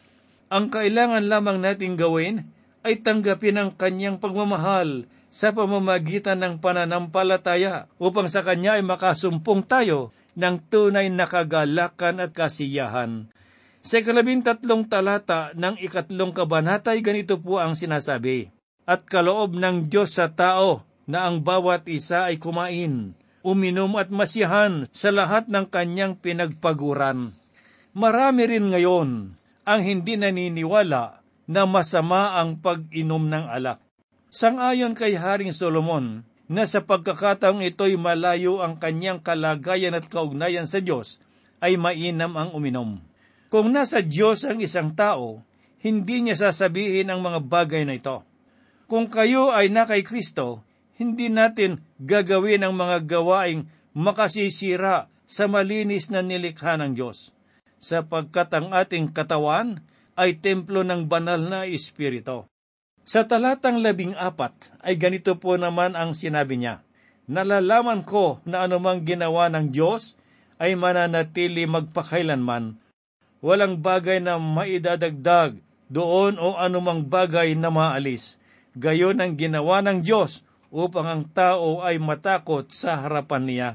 Ang 0.47 0.71
kailangan 0.71 1.27
lamang 1.27 1.59
nating 1.59 1.99
gawin 1.99 2.47
ay 2.87 3.03
tanggapin 3.03 3.59
ang 3.59 3.71
kanyang 3.75 4.23
pagmamahal 4.23 5.11
sa 5.29 5.53
pamamagitan 5.53 6.41
ng 6.41 6.55
pananampalataya 6.61 7.89
upang 8.01 8.27
sa 8.27 8.41
Kanya 8.41 8.81
ay 8.81 8.85
makasumpong 8.85 9.65
tayo 9.69 10.17
ng 10.39 10.57
tunay 10.71 11.13
na 11.13 11.29
kagalakan 11.29 12.25
at 12.25 12.33
kasiyahan. 12.33 13.29
Sa 13.83 14.01
ikalabing 14.01 14.43
tatlong 14.45 14.85
talata 14.87 15.55
ng 15.55 15.81
ikatlong 15.81 16.35
kabanata 16.35 16.93
ay 16.93 17.01
ganito 17.01 17.39
po 17.41 17.63
ang 17.63 17.73
sinasabi, 17.73 18.51
At 18.89 19.05
kaloob 19.05 19.57
ng 19.57 19.89
Diyos 19.89 20.17
sa 20.17 20.33
tao 20.33 20.85
na 21.09 21.25
ang 21.25 21.41
bawat 21.41 21.89
isa 21.89 22.29
ay 22.29 22.37
kumain, 22.37 23.17
uminom 23.41 23.97
at 23.97 24.13
masiyahan 24.13 24.85
sa 24.93 25.09
lahat 25.09 25.49
ng 25.49 25.67
kanyang 25.73 26.21
pinagpaguran. 26.21 27.33
Marami 27.97 28.43
rin 28.45 28.69
ngayon 28.69 29.35
ang 29.65 29.81
hindi 29.81 30.21
naniniwala 30.21 31.25
na 31.49 31.63
masama 31.65 32.37
ang 32.37 32.61
pag-inom 32.61 33.25
ng 33.25 33.45
alak. 33.49 33.88
Sangayon 34.29 34.93
kay 34.93 35.17
Haring 35.17 35.57
Solomon 35.57 36.21
na 36.49 36.69
sa 36.69 36.85
pagkakataong 36.85 37.65
ito'y 37.65 37.97
malayo 37.97 38.61
ang 38.61 38.77
kanyang 38.77 39.25
kalagayan 39.25 39.97
at 39.97 40.09
kaugnayan 40.09 40.69
sa 40.69 40.85
Diyos, 40.85 41.21
ay 41.65 41.81
mainam 41.81 42.37
ang 42.37 42.53
uminom. 42.53 43.01
Kung 43.49 43.73
nasa 43.73 44.05
Diyos 44.05 44.45
ang 44.45 44.61
isang 44.61 44.93
tao, 44.93 45.41
hindi 45.81 46.21
niya 46.21 46.49
sasabihin 46.49 47.09
ang 47.09 47.25
mga 47.25 47.41
bagay 47.45 47.89
na 47.89 47.97
ito. 47.97 48.21
Kung 48.85 49.09
kayo 49.09 49.53
ay 49.53 49.73
na 49.73 49.89
kay 49.89 50.05
Kristo, 50.05 50.65
hindi 51.01 51.33
natin 51.33 51.81
gagawin 52.01 52.65
ang 52.65 52.77
mga 52.77 53.09
gawaing 53.09 53.69
makasisira 53.97 55.09
sa 55.29 55.45
malinis 55.49 56.09
na 56.13 56.21
nilikha 56.21 56.77
ng 56.81 56.97
Diyos, 56.97 57.33
sapagkat 57.81 58.53
ang 58.53 58.77
ating 58.77 59.13
katawan 59.13 59.85
ay 60.17 60.37
templo 60.41 60.85
ng 60.85 61.09
banal 61.09 61.41
na 61.41 61.65
Espiritu. 61.69 62.49
Sa 63.09 63.25
talatang 63.25 63.81
labing 63.81 64.13
apat 64.21 64.53
ay 64.85 65.01
ganito 65.01 65.33
po 65.41 65.57
naman 65.57 65.97
ang 65.97 66.13
sinabi 66.13 66.61
niya, 66.61 66.85
Nalalaman 67.25 68.05
ko 68.05 68.45
na 68.45 68.69
anumang 68.69 69.01
ginawa 69.01 69.49
ng 69.49 69.73
Diyos 69.73 70.21
ay 70.61 70.77
mananatili 70.77 71.65
magpakailanman. 71.65 72.77
Walang 73.41 73.81
bagay 73.81 74.21
na 74.21 74.37
maidadagdag 74.37 75.57
doon 75.89 76.37
o 76.37 76.61
anumang 76.61 77.09
bagay 77.09 77.57
na 77.57 77.73
maalis. 77.73 78.37
Gayon 78.77 79.25
ang 79.25 79.41
ginawa 79.41 79.81
ng 79.81 80.05
Diyos 80.05 80.45
upang 80.69 81.09
ang 81.09 81.25
tao 81.33 81.81
ay 81.81 81.97
matakot 81.97 82.69
sa 82.69 83.09
harapan 83.09 83.45
niya. 83.49 83.71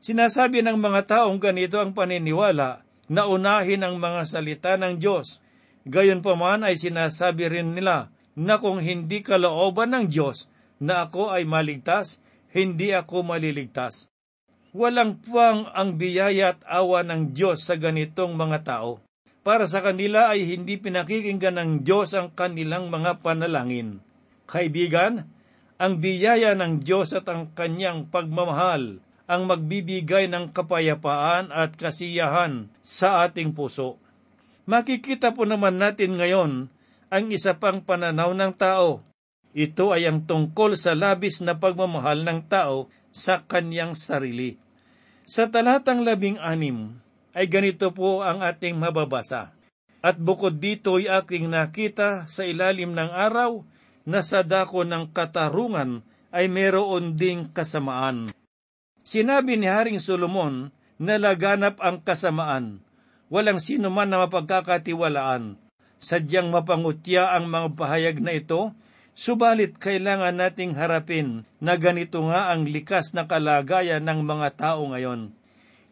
Sinasabi 0.00 0.64
ng 0.64 0.80
mga 0.80 1.04
taong 1.04 1.36
ganito 1.36 1.76
ang 1.76 1.92
paniniwala 1.92 2.80
na 3.12 3.28
unahin 3.28 3.84
ang 3.84 4.00
mga 4.00 4.24
salita 4.24 4.80
ng 4.80 4.96
Diyos. 4.96 5.44
Gayon 5.84 6.24
pa 6.24 6.32
man 6.32 6.64
ay 6.64 6.80
sinasabi 6.80 7.52
rin 7.52 7.76
nila 7.76 8.13
na 8.34 8.58
kung 8.58 8.82
hindi 8.82 9.22
kalooban 9.22 9.94
ng 9.94 10.06
Diyos 10.10 10.50
na 10.82 11.06
ako 11.06 11.30
ay 11.30 11.46
maligtas, 11.46 12.18
hindi 12.50 12.90
ako 12.90 13.26
maliligtas. 13.26 14.10
Walang 14.74 15.22
puwang 15.22 15.70
ang 15.70 15.94
biyaya 15.94 16.58
at 16.58 16.60
awa 16.66 17.06
ng 17.06 17.30
Diyos 17.30 17.62
sa 17.62 17.78
ganitong 17.78 18.34
mga 18.34 18.66
tao. 18.66 18.98
Para 19.46 19.70
sa 19.70 19.84
kanila 19.84 20.34
ay 20.34 20.42
hindi 20.50 20.74
pinakikinggan 20.74 21.60
ng 21.62 21.70
Diyos 21.86 22.10
ang 22.18 22.34
kanilang 22.34 22.90
mga 22.90 23.22
panalangin. 23.22 24.02
Kaibigan, 24.50 25.30
ang 25.78 26.02
biyaya 26.02 26.58
ng 26.58 26.82
Diyos 26.82 27.14
at 27.14 27.30
ang 27.30 27.54
kanyang 27.54 28.10
pagmamahal 28.10 29.04
ang 29.24 29.48
magbibigay 29.48 30.28
ng 30.28 30.52
kapayapaan 30.52 31.48
at 31.48 31.76
kasiyahan 31.80 32.68
sa 32.84 33.24
ating 33.24 33.56
puso. 33.56 33.96
Makikita 34.68 35.32
po 35.32 35.48
naman 35.48 35.80
natin 35.80 36.16
ngayon 36.20 36.68
ang 37.14 37.30
isa 37.30 37.54
pang 37.54 37.78
pananaw 37.78 38.34
ng 38.34 38.52
tao. 38.58 39.06
Ito 39.54 39.94
ay 39.94 40.10
ang 40.10 40.26
tungkol 40.26 40.74
sa 40.74 40.98
labis 40.98 41.38
na 41.46 41.54
pagmamahal 41.54 42.26
ng 42.26 42.50
tao 42.50 42.90
sa 43.14 43.46
kanyang 43.46 43.94
sarili. 43.94 44.58
Sa 45.22 45.46
talatang 45.46 46.02
labing 46.02 46.42
anim 46.42 46.98
ay 47.30 47.46
ganito 47.46 47.94
po 47.94 48.26
ang 48.26 48.42
ating 48.42 48.74
mababasa. 48.74 49.54
At 50.02 50.18
bukod 50.18 50.58
dito 50.58 50.98
ay 50.98 51.06
aking 51.06 51.54
nakita 51.54 52.26
sa 52.26 52.42
ilalim 52.42 52.98
ng 52.98 53.14
araw 53.14 53.62
na 54.04 54.20
sa 54.20 54.42
dako 54.42 54.82
ng 54.82 55.14
katarungan 55.14 56.02
ay 56.34 56.50
meron 56.50 57.14
ding 57.14 57.46
kasamaan. 57.54 58.34
Sinabi 59.06 59.54
ni 59.54 59.70
Haring 59.70 60.02
Solomon 60.02 60.74
na 60.98 61.14
laganap 61.16 61.78
ang 61.78 62.02
kasamaan. 62.02 62.82
Walang 63.30 63.62
sino 63.62 63.88
man 63.88 64.10
na 64.10 64.26
mapagkakatiwalaan 64.26 65.63
sadyang 66.04 66.52
mapangutya 66.52 67.32
ang 67.32 67.48
mga 67.48 67.80
pahayag 67.80 68.20
na 68.20 68.36
ito, 68.36 68.76
subalit 69.16 69.80
kailangan 69.80 70.36
nating 70.36 70.76
harapin 70.76 71.48
na 71.64 71.80
ganito 71.80 72.20
nga 72.28 72.52
ang 72.52 72.68
likas 72.68 73.16
na 73.16 73.24
kalagayan 73.24 74.04
ng 74.04 74.20
mga 74.20 74.48
tao 74.60 74.84
ngayon. 74.92 75.32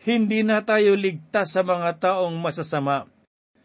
Hindi 0.04 0.45
na 0.45 0.61
tayo 0.61 0.92
ligtas 0.92 1.57
sa 1.57 1.64
mga 1.64 1.97
taong 1.97 2.37
masasama. 2.37 3.09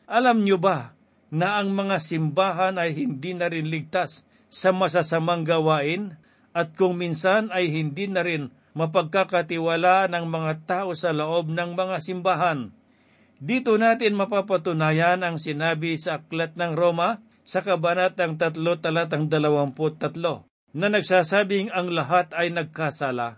Alam 0.07 0.47
nyo 0.47 0.55
ba 0.55 0.95
na 1.27 1.59
ang 1.59 1.75
mga 1.75 1.99
simbahan 1.99 2.79
ay 2.79 2.95
hindi 2.95 3.35
na 3.35 3.51
rin 3.51 3.67
ligtas 3.67 4.23
sa 4.47 4.71
masasamang 4.71 5.43
gawain 5.43 6.15
at 6.55 6.71
kung 6.79 6.95
minsan 6.95 7.51
ay 7.51 7.67
hindi 7.67 8.07
na 8.07 8.23
rin 8.23 8.47
mapagkakatiwala 8.77 10.07
ng 10.07 10.25
mga 10.29 10.53
tao 10.63 10.93
sa 10.93 11.11
loob 11.11 11.51
ng 11.51 11.73
mga 11.73 11.97
simbahan. 11.99 12.71
Dito 13.37 13.77
natin 13.77 14.17
mapapatunayan 14.17 15.21
ang 15.21 15.37
sinabi 15.37 15.93
sa 16.01 16.17
Aklat 16.21 16.57
ng 16.57 16.73
Roma 16.73 17.21
sa 17.45 17.61
Kabanatang 17.61 18.41
3 18.41 18.57
talatang 18.81 19.29
23 19.29 20.73
na 20.73 20.87
nagsasabing 20.89 21.69
ang 21.69 21.93
lahat 21.93 22.33
ay 22.33 22.49
nagkasala. 22.49 23.37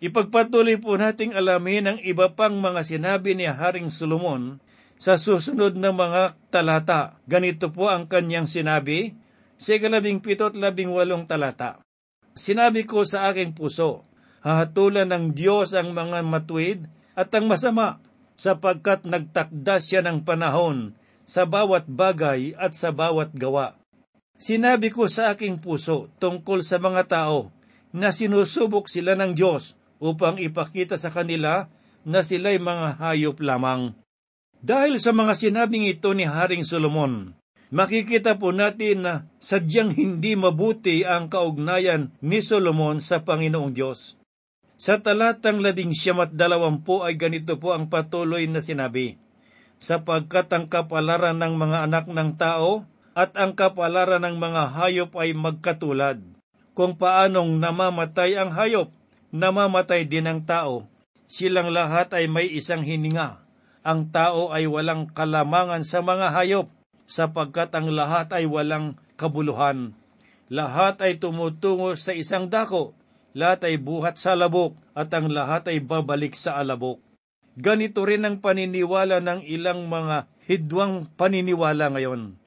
Ipagpatuloy 0.00 0.80
po 0.80 0.96
nating 0.96 1.36
alamin 1.36 1.84
ang 1.84 1.98
iba 2.00 2.32
pang 2.32 2.56
mga 2.56 2.80
sinabi 2.80 3.36
ni 3.36 3.44
Haring 3.44 3.92
Solomon 3.92 4.60
sa 4.96 5.20
susunod 5.20 5.76
na 5.76 5.92
mga 5.92 6.36
talata. 6.48 7.20
Ganito 7.28 7.68
po 7.68 7.92
ang 7.92 8.08
kanyang 8.08 8.48
sinabi 8.48 9.12
sa 9.60 9.76
ikalabing 9.76 10.24
pito 10.24 10.48
at 10.48 10.56
labing 10.56 10.92
walong 10.92 11.28
talata. 11.28 11.80
Sinabi 12.36 12.88
ko 12.88 13.04
sa 13.04 13.32
aking 13.32 13.52
puso, 13.56 14.04
hahatulan 14.44 15.08
ng 15.12 15.32
Diyos 15.32 15.76
ang 15.76 15.92
mga 15.92 16.24
matuwid 16.24 16.88
at 17.16 17.32
ang 17.32 17.48
masama 17.48 18.00
sapagkat 18.36 19.08
nagtakda 19.08 19.80
siya 19.80 20.00
ng 20.04 20.22
panahon 20.22 20.92
sa 21.26 21.42
bawat 21.48 21.90
bagay 21.90 22.54
at 22.54 22.76
sa 22.76 22.94
bawat 22.94 23.34
gawa. 23.34 23.74
Sinabi 24.36 24.92
ko 24.92 25.08
sa 25.08 25.32
aking 25.32 25.58
puso 25.58 26.12
tungkol 26.20 26.60
sa 26.60 26.76
mga 26.76 27.08
tao 27.08 27.50
na 27.96 28.12
sinusubok 28.12 28.86
sila 28.86 29.16
ng 29.16 29.32
Diyos 29.32 29.74
upang 29.96 30.36
ipakita 30.36 31.00
sa 31.00 31.08
kanila 31.08 31.72
na 32.04 32.20
sila'y 32.20 32.60
mga 32.60 33.00
hayop 33.00 33.40
lamang. 33.40 33.96
Dahil 34.60 35.00
sa 35.00 35.16
mga 35.16 35.32
sinabing 35.32 35.88
ito 35.88 36.12
ni 36.12 36.28
Haring 36.28 36.64
Solomon, 36.64 37.32
makikita 37.72 38.36
po 38.36 38.52
natin 38.52 39.04
na 39.04 39.14
sadyang 39.40 39.92
hindi 39.96 40.36
mabuti 40.36 41.02
ang 41.02 41.32
kaugnayan 41.32 42.12
ni 42.20 42.44
Solomon 42.44 43.00
sa 43.00 43.24
Panginoong 43.24 43.72
Diyos. 43.72 44.15
Sa 44.76 45.00
talatang 45.00 45.64
lading 45.64 45.96
siyam 45.96 46.20
at 46.20 46.36
dalawampu 46.36 47.00
ay 47.00 47.16
ganito 47.16 47.56
po 47.56 47.72
ang 47.72 47.88
patuloy 47.88 48.44
na 48.44 48.60
sinabi, 48.60 49.16
sapagkat 49.80 50.52
ang 50.52 50.68
kapalaran 50.68 51.40
ng 51.40 51.54
mga 51.56 51.78
anak 51.88 52.04
ng 52.12 52.36
tao 52.36 52.84
at 53.16 53.32
ang 53.40 53.56
kapalaran 53.56 54.20
ng 54.20 54.36
mga 54.36 54.62
hayop 54.76 55.16
ay 55.16 55.32
magkatulad. 55.32 56.20
Kung 56.76 56.92
paanong 57.00 57.56
namamatay 57.56 58.36
ang 58.36 58.52
hayop, 58.52 58.92
namamatay 59.32 60.04
din 60.04 60.28
ang 60.28 60.44
tao. 60.44 60.84
Silang 61.24 61.72
lahat 61.72 62.12
ay 62.12 62.28
may 62.28 62.44
isang 62.52 62.84
hininga. 62.84 63.40
Ang 63.80 64.12
tao 64.12 64.52
ay 64.52 64.68
walang 64.68 65.08
kalamangan 65.08 65.88
sa 65.88 66.04
mga 66.04 66.36
hayop, 66.36 66.68
sapagkat 67.08 67.72
ang 67.72 67.88
lahat 67.96 68.28
ay 68.36 68.44
walang 68.44 69.00
kabuluhan. 69.16 69.96
Lahat 70.52 71.00
ay 71.00 71.16
tumutungo 71.16 71.96
sa 71.96 72.12
isang 72.12 72.52
dako, 72.52 72.92
lahat 73.36 73.68
ay 73.68 73.76
buhat 73.76 74.16
sa 74.16 74.32
alabok 74.32 74.72
at 74.96 75.12
ang 75.12 75.28
lahat 75.28 75.68
ay 75.68 75.84
babalik 75.84 76.32
sa 76.32 76.56
alabok. 76.56 76.96
Ganito 77.52 78.08
rin 78.08 78.24
ang 78.24 78.40
paniniwala 78.40 79.20
ng 79.20 79.44
ilang 79.44 79.84
mga 79.92 80.24
hidwang 80.48 81.12
paniniwala 81.20 81.92
ngayon. 81.92 82.40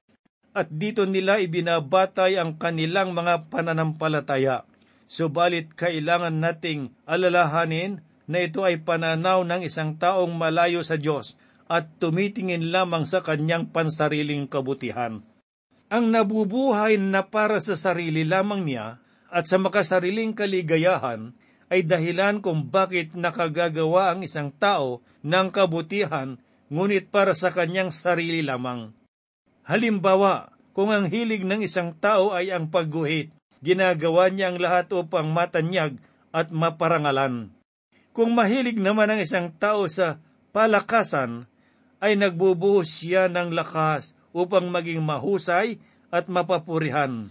At 0.58 0.74
dito 0.74 1.06
nila 1.06 1.38
ibinabatay 1.38 2.42
ang 2.42 2.58
kanilang 2.58 3.14
mga 3.14 3.54
pananampalataya. 3.54 4.66
Subalit 5.06 5.78
kailangan 5.78 6.42
nating 6.42 6.94
alalahanin 7.06 8.02
na 8.30 8.46
ito 8.46 8.66
ay 8.66 8.82
pananaw 8.82 9.46
ng 9.46 9.66
isang 9.66 9.98
taong 9.98 10.34
malayo 10.34 10.82
sa 10.82 10.98
Diyos 10.98 11.38
at 11.70 11.90
tumitingin 12.02 12.74
lamang 12.74 13.06
sa 13.06 13.22
kanyang 13.22 13.70
pansariling 13.70 14.50
kabutihan. 14.50 15.22
Ang 15.90 16.14
nabubuhay 16.14 17.02
na 17.02 17.26
para 17.26 17.58
sa 17.58 17.74
sarili 17.74 18.26
lamang 18.26 18.66
niya 18.66 19.02
at 19.30 19.46
sa 19.46 19.62
makasariling 19.62 20.34
kaligayahan 20.34 21.34
ay 21.70 21.86
dahilan 21.86 22.42
kung 22.42 22.66
bakit 22.66 23.14
nakagagawa 23.14 24.14
ang 24.14 24.26
isang 24.26 24.50
tao 24.50 25.06
ng 25.22 25.48
kabutihan 25.54 26.42
ngunit 26.70 27.14
para 27.14 27.38
sa 27.38 27.54
kanyang 27.54 27.94
sarili 27.94 28.42
lamang. 28.42 28.94
Halimbawa, 29.70 30.54
kung 30.74 30.90
ang 30.90 31.06
hilig 31.06 31.46
ng 31.46 31.62
isang 31.62 31.94
tao 31.98 32.34
ay 32.34 32.50
ang 32.50 32.74
pagguhit, 32.74 33.30
ginagawa 33.62 34.34
niya 34.34 34.54
ang 34.54 34.58
lahat 34.58 34.90
upang 34.94 35.30
matanyag 35.30 36.02
at 36.34 36.50
maparangalan. 36.50 37.54
Kung 38.14 38.34
mahilig 38.34 38.82
naman 38.82 39.14
ang 39.14 39.22
isang 39.22 39.54
tao 39.54 39.86
sa 39.86 40.18
palakasan, 40.50 41.46
ay 42.00 42.18
nagbubuhos 42.18 42.90
siya 42.90 43.30
ng 43.30 43.54
lakas 43.54 44.18
upang 44.34 44.72
maging 44.72 45.04
mahusay 45.04 45.78
at 46.10 46.32
mapapurihan 46.32 47.30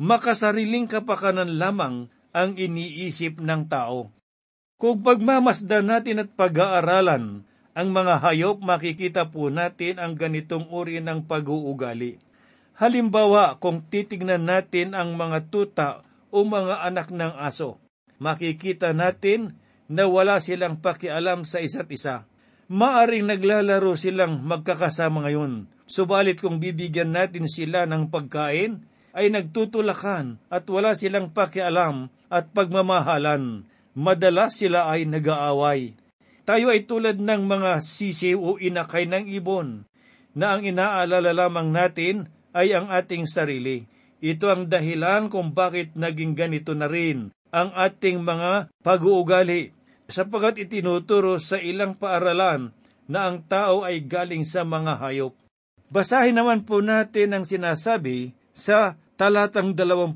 makasariling 0.00 0.88
kapakanan 0.88 1.60
lamang 1.60 2.08
ang 2.32 2.56
iniisip 2.56 3.36
ng 3.36 3.68
tao. 3.68 4.08
Kung 4.80 5.04
pagmamasdan 5.04 5.92
natin 5.92 6.24
at 6.24 6.32
pag-aaralan 6.32 7.44
ang 7.76 7.88
mga 7.92 8.24
hayop, 8.24 8.64
makikita 8.64 9.28
po 9.28 9.52
natin 9.52 10.00
ang 10.00 10.16
ganitong 10.16 10.72
uri 10.72 11.04
ng 11.04 11.28
pag-uugali. 11.28 12.16
Halimbawa, 12.80 13.60
kung 13.60 13.84
titignan 13.84 14.48
natin 14.48 14.96
ang 14.96 15.20
mga 15.20 15.52
tuta 15.52 16.00
o 16.32 16.48
mga 16.48 16.80
anak 16.80 17.12
ng 17.12 17.36
aso, 17.36 17.76
makikita 18.16 18.96
natin 18.96 19.60
na 19.84 20.08
wala 20.08 20.40
silang 20.40 20.80
pakialam 20.80 21.44
sa 21.44 21.60
isa't 21.60 21.92
isa. 21.92 22.24
Maaring 22.72 23.28
naglalaro 23.28 23.92
silang 24.00 24.40
magkakasama 24.48 25.28
ngayon, 25.28 25.68
subalit 25.84 26.40
kung 26.40 26.56
bibigyan 26.56 27.12
natin 27.12 27.44
sila 27.52 27.84
ng 27.84 28.08
pagkain, 28.08 28.88
ay 29.16 29.30
nagtutulakan 29.30 30.38
at 30.50 30.64
wala 30.70 30.94
silang 30.94 31.30
pakialam 31.34 32.10
at 32.30 32.50
pagmamahalan. 32.54 33.66
Madalas 33.94 34.58
sila 34.58 34.86
ay 34.86 35.06
nag-aaway. 35.06 35.98
Tayo 36.46 36.70
ay 36.70 36.86
tulad 36.86 37.18
ng 37.18 37.42
mga 37.46 37.82
sisiw 37.82 38.38
o 38.38 38.56
inakay 38.58 39.06
ng 39.06 39.26
ibon, 39.30 39.86
na 40.34 40.56
ang 40.56 40.62
inaalala 40.62 41.34
lamang 41.34 41.70
natin 41.74 42.30
ay 42.54 42.74
ang 42.74 42.90
ating 42.90 43.26
sarili. 43.26 43.86
Ito 44.20 44.50
ang 44.50 44.62
dahilan 44.70 45.30
kung 45.32 45.54
bakit 45.54 45.94
naging 45.94 46.34
ganito 46.38 46.74
na 46.74 46.86
rin 46.86 47.34
ang 47.50 47.74
ating 47.74 48.22
mga 48.22 48.70
pag-uugali, 48.82 49.74
sapagat 50.06 50.62
itinuturo 50.62 51.38
sa 51.42 51.58
ilang 51.58 51.98
paaralan 51.98 52.70
na 53.10 53.26
ang 53.26 53.42
tao 53.42 53.82
ay 53.82 54.06
galing 54.06 54.46
sa 54.46 54.62
mga 54.62 55.02
hayop. 55.02 55.34
Basahin 55.90 56.38
naman 56.38 56.62
po 56.62 56.78
natin 56.78 57.34
ang 57.34 57.42
sinasabi 57.42 58.30
sa 58.60 59.00
talatang 59.16 59.72
21. 59.72 60.12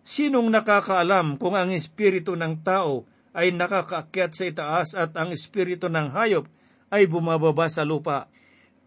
Sinong 0.00 0.48
nakakaalam 0.48 1.36
kung 1.36 1.52
ang 1.52 1.68
espiritu 1.76 2.32
ng 2.32 2.64
tao 2.64 3.04
ay 3.36 3.52
nakakaakyat 3.52 4.32
sa 4.32 4.44
itaas 4.48 4.88
at 4.96 5.12
ang 5.20 5.36
espiritu 5.36 5.92
ng 5.92 6.16
hayop 6.16 6.48
ay 6.88 7.04
bumababa 7.04 7.68
sa 7.68 7.84
lupa? 7.84 8.32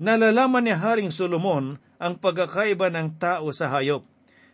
Nalalaman 0.02 0.66
ni 0.66 0.74
Haring 0.74 1.14
Solomon 1.14 1.78
ang 2.02 2.18
pagkakaiba 2.18 2.90
ng 2.90 3.22
tao 3.22 3.54
sa 3.54 3.70
hayop. 3.70 4.02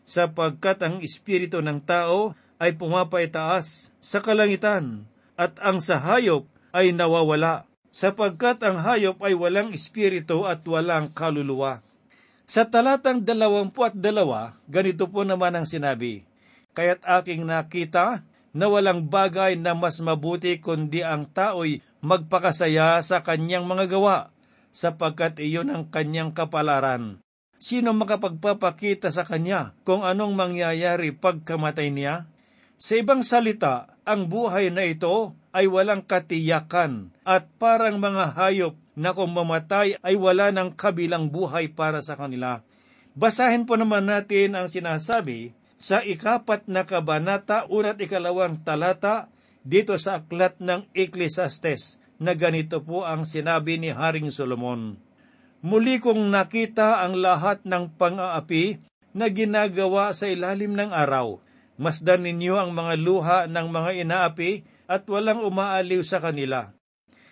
sapagkat 0.05 0.77
ang 0.86 1.01
espiritu 1.01 1.60
ng 1.60 1.81
tao 1.81 2.38
ay 2.62 2.77
pumapaitaas 2.77 3.91
sa 3.99 4.21
kalangitan, 4.21 5.10
at 5.36 5.60
ang 5.60 5.84
sa 5.84 5.99
hayop 5.99 6.47
ay 6.71 6.95
nawawala, 6.95 7.67
sapagkat 7.91 8.63
ang 8.63 8.79
hayop 8.79 9.19
ay 9.19 9.36
walang 9.36 9.75
espiritu 9.75 10.47
at 10.47 10.63
walang 10.63 11.12
kaluluwa. 11.12 11.84
Sa 12.45 12.62
talatang 12.69 13.25
dalawampu 13.25 13.81
at 13.81 13.97
dalawa, 13.97 14.53
ganito 14.69 15.10
po 15.10 15.25
naman 15.25 15.58
ang 15.58 15.65
sinabi, 15.65 16.29
Kaya't 16.77 17.01
aking 17.21 17.41
nakita 17.41 18.21
na 18.53 18.69
walang 18.69 19.10
bagay 19.10 19.58
na 19.58 19.73
mas 19.73 19.97
mabuti 19.97 20.62
kundi 20.62 21.01
ang 21.01 21.25
tao'y 21.25 21.81
magpakasaya 22.05 23.01
sa 23.01 23.25
kanyang 23.25 23.65
mga 23.65 23.97
gawa, 23.97 24.29
sapagkat 24.69 25.41
iyon 25.41 25.73
ang 25.73 25.89
kanyang 25.89 26.31
kapalaran. 26.38 27.17
Sino 27.58 27.97
makapagpapakita 27.97 29.10
sa 29.10 29.25
kanya 29.25 29.73
kung 29.81 30.05
anong 30.05 30.38
mangyayari 30.38 31.15
pagkamatay 31.17 31.89
niya? 31.89 32.29
Sa 32.75 32.99
ibang 32.99 33.23
salita, 33.23 33.95
ang 34.03 34.27
buhay 34.27 34.67
na 34.67 34.83
ito 34.83 35.31
ay 35.55 35.71
walang 35.71 36.03
katiyakan 36.03 37.15
at 37.23 37.47
parang 37.55 37.95
mga 37.97 38.35
hayop 38.35 38.75
na 38.99 39.15
kung 39.15 39.31
mamatay 39.31 39.95
ay 40.03 40.15
wala 40.19 40.51
ng 40.51 40.75
kabilang 40.75 41.31
buhay 41.31 41.71
para 41.71 42.03
sa 42.03 42.19
kanila. 42.19 42.63
Basahin 43.15 43.63
po 43.63 43.79
naman 43.79 44.11
natin 44.11 44.59
ang 44.59 44.67
sinasabi 44.67 45.55
sa 45.79 46.03
ikapat 46.03 46.67
na 46.67 46.83
kabanata, 46.83 47.67
unat 47.71 47.99
ikalawang 47.99 48.63
talata, 48.63 49.31
dito 49.63 49.95
sa 49.95 50.23
aklat 50.23 50.59
ng 50.59 50.88
Ecclesiastes, 50.91 51.99
na 52.19 52.35
ganito 52.35 52.79
po 52.83 53.03
ang 53.03 53.27
sinabi 53.27 53.75
ni 53.75 53.91
Haring 53.91 54.31
Solomon. 54.31 54.95
Muli 55.65 55.99
kong 55.99 56.31
nakita 56.31 57.03
ang 57.03 57.19
lahat 57.19 57.63
ng 57.67 57.91
pang-aapi 57.97 58.79
na 59.15 59.31
ginagawa 59.31 60.11
sa 60.11 60.27
ilalim 60.27 60.75
ng 60.75 60.91
araw. 60.91 61.44
Masdan 61.75 62.23
ninyo 62.23 62.55
ang 62.55 62.71
mga 62.71 62.93
luha 62.95 63.39
ng 63.51 63.67
mga 63.67 63.91
inaapi 64.07 64.51
at 64.88 65.03
walang 65.11 65.43
umaaliw 65.43 65.99
sa 66.07 66.23
kanila. 66.23 66.71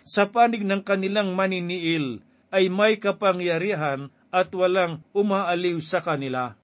Sa 0.04 0.28
panig 0.28 0.60
ng 0.68 0.84
kanilang 0.84 1.32
maniniil 1.32 2.20
ay 2.52 2.68
may 2.68 3.00
kapangyarihan 3.00 4.12
at 4.28 4.52
walang 4.52 5.00
umaaliw 5.16 5.80
sa 5.80 6.04
kanila. 6.04 6.60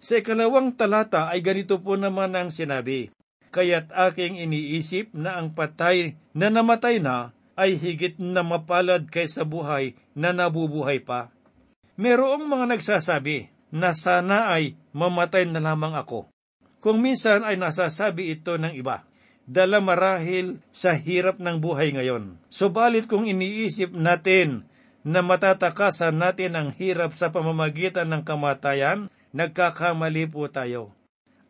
Sa 0.00 0.18
ikalawang 0.18 0.74
talata 0.74 1.30
ay 1.30 1.44
ganito 1.44 1.78
po 1.78 1.94
naman 1.94 2.34
ang 2.34 2.50
sinabi, 2.50 3.12
Kaya't 3.50 3.92
aking 3.94 4.40
iniisip 4.40 5.12
na 5.14 5.38
ang 5.38 5.54
patay 5.54 6.18
na 6.34 6.48
namatay 6.48 6.98
na 6.98 7.36
ay 7.58 7.76
higit 7.76 8.16
na 8.16 8.40
mapalad 8.40 9.06
kaysa 9.10 9.44
buhay 9.44 9.98
na 10.16 10.32
nabubuhay 10.32 11.02
pa. 11.02 11.28
Merong 12.00 12.48
mga 12.48 12.78
nagsasabi 12.78 13.52
na 13.68 13.92
sana 13.92 14.48
ay 14.50 14.78
mamatay 14.96 15.44
na 15.44 15.60
lamang 15.60 15.92
ako. 15.92 16.30
Kung 16.80 17.04
minsan 17.04 17.44
ay 17.44 17.60
nasasabi 17.60 18.40
ito 18.40 18.56
ng 18.56 18.72
iba, 18.72 19.04
dala 19.44 19.84
marahil 19.84 20.64
sa 20.72 20.96
hirap 20.96 21.36
ng 21.36 21.60
buhay 21.60 21.92
ngayon. 21.92 22.40
Subalit 22.48 23.04
kung 23.04 23.28
iniisip 23.28 23.92
natin 23.92 24.64
na 25.04 25.20
matatakasan 25.20 26.16
natin 26.16 26.56
ang 26.56 26.68
hirap 26.72 27.12
sa 27.12 27.28
pamamagitan 27.28 28.08
ng 28.08 28.22
kamatayan, 28.24 29.12
nagkakamali 29.36 30.24
po 30.32 30.48
tayo. 30.48 30.96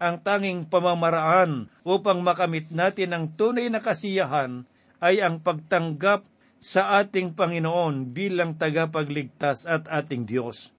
Ang 0.02 0.18
tanging 0.24 0.66
pamamaraan 0.66 1.70
upang 1.86 2.24
makamit 2.24 2.72
natin 2.74 3.14
ang 3.14 3.24
tunay 3.36 3.70
na 3.70 3.78
kasiyahan 3.78 4.66
ay 4.98 5.22
ang 5.22 5.38
pagtanggap 5.38 6.26
sa 6.58 7.00
ating 7.00 7.38
Panginoon 7.38 8.10
bilang 8.10 8.56
tagapagligtas 8.58 9.68
at 9.68 9.86
ating 9.86 10.26
Diyos. 10.26 10.72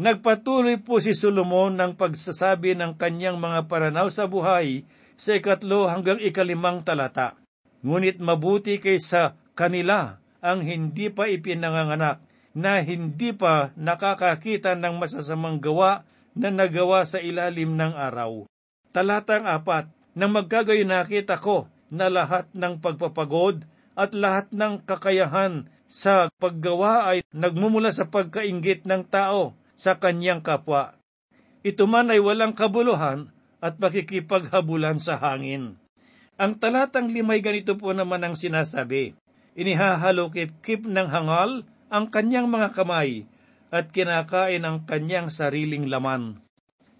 Nagpatuloy 0.00 0.80
po 0.80 0.96
si 0.96 1.12
Solomon 1.12 1.76
ng 1.76 1.92
pagsasabi 1.92 2.72
ng 2.72 2.96
kanyang 2.96 3.36
mga 3.36 3.68
paranaw 3.68 4.08
sa 4.08 4.24
buhay 4.24 4.88
sa 5.20 5.36
ikatlo 5.36 5.92
hanggang 5.92 6.16
ikalimang 6.16 6.80
talata. 6.80 7.36
Ngunit 7.84 8.16
mabuti 8.16 8.80
kaysa 8.80 9.36
kanila 9.52 10.16
ang 10.40 10.64
hindi 10.64 11.12
pa 11.12 11.28
ipinanganganak 11.28 12.24
na 12.56 12.80
hindi 12.80 13.36
pa 13.36 13.76
nakakakita 13.76 14.72
ng 14.80 14.96
masasamang 14.96 15.60
gawa 15.60 16.08
na 16.32 16.48
nagawa 16.48 17.04
sa 17.04 17.20
ilalim 17.20 17.76
ng 17.76 17.92
araw. 17.92 18.48
Talatang 18.96 19.44
apat, 19.44 19.92
nang 20.16 20.32
magkagayon 20.32 20.96
nakita 20.96 21.36
ko 21.36 21.68
na 21.92 22.08
lahat 22.08 22.48
ng 22.56 22.80
pagpapagod 22.80 23.68
at 24.00 24.16
lahat 24.16 24.48
ng 24.48 24.80
kakayahan 24.80 25.68
sa 25.92 26.32
paggawa 26.40 27.04
ay 27.12 27.20
nagmumula 27.36 27.92
sa 27.92 28.08
pagkaingit 28.08 28.88
ng 28.88 29.04
tao 29.04 29.59
sa 29.80 29.96
kanyang 29.96 30.44
kapwa. 30.44 31.00
Ito 31.64 31.88
man 31.88 32.12
ay 32.12 32.20
walang 32.20 32.52
kabuluhan 32.52 33.32
at 33.64 33.80
pakikipaghabulan 33.80 35.00
sa 35.00 35.16
hangin. 35.16 35.80
Ang 36.36 36.60
talatang 36.60 37.08
limay 37.08 37.40
ganito 37.40 37.80
po 37.80 37.96
naman 37.96 38.20
ang 38.20 38.36
sinasabi, 38.36 39.16
Inihahalukip-kip 39.56 40.84
ng 40.84 41.08
hangal 41.08 41.64
ang 41.88 42.12
kanyang 42.12 42.52
mga 42.52 42.76
kamay 42.76 43.24
at 43.72 43.88
kinakain 43.88 44.64
ang 44.68 44.84
kanyang 44.84 45.32
sariling 45.32 45.88
laman. 45.88 46.40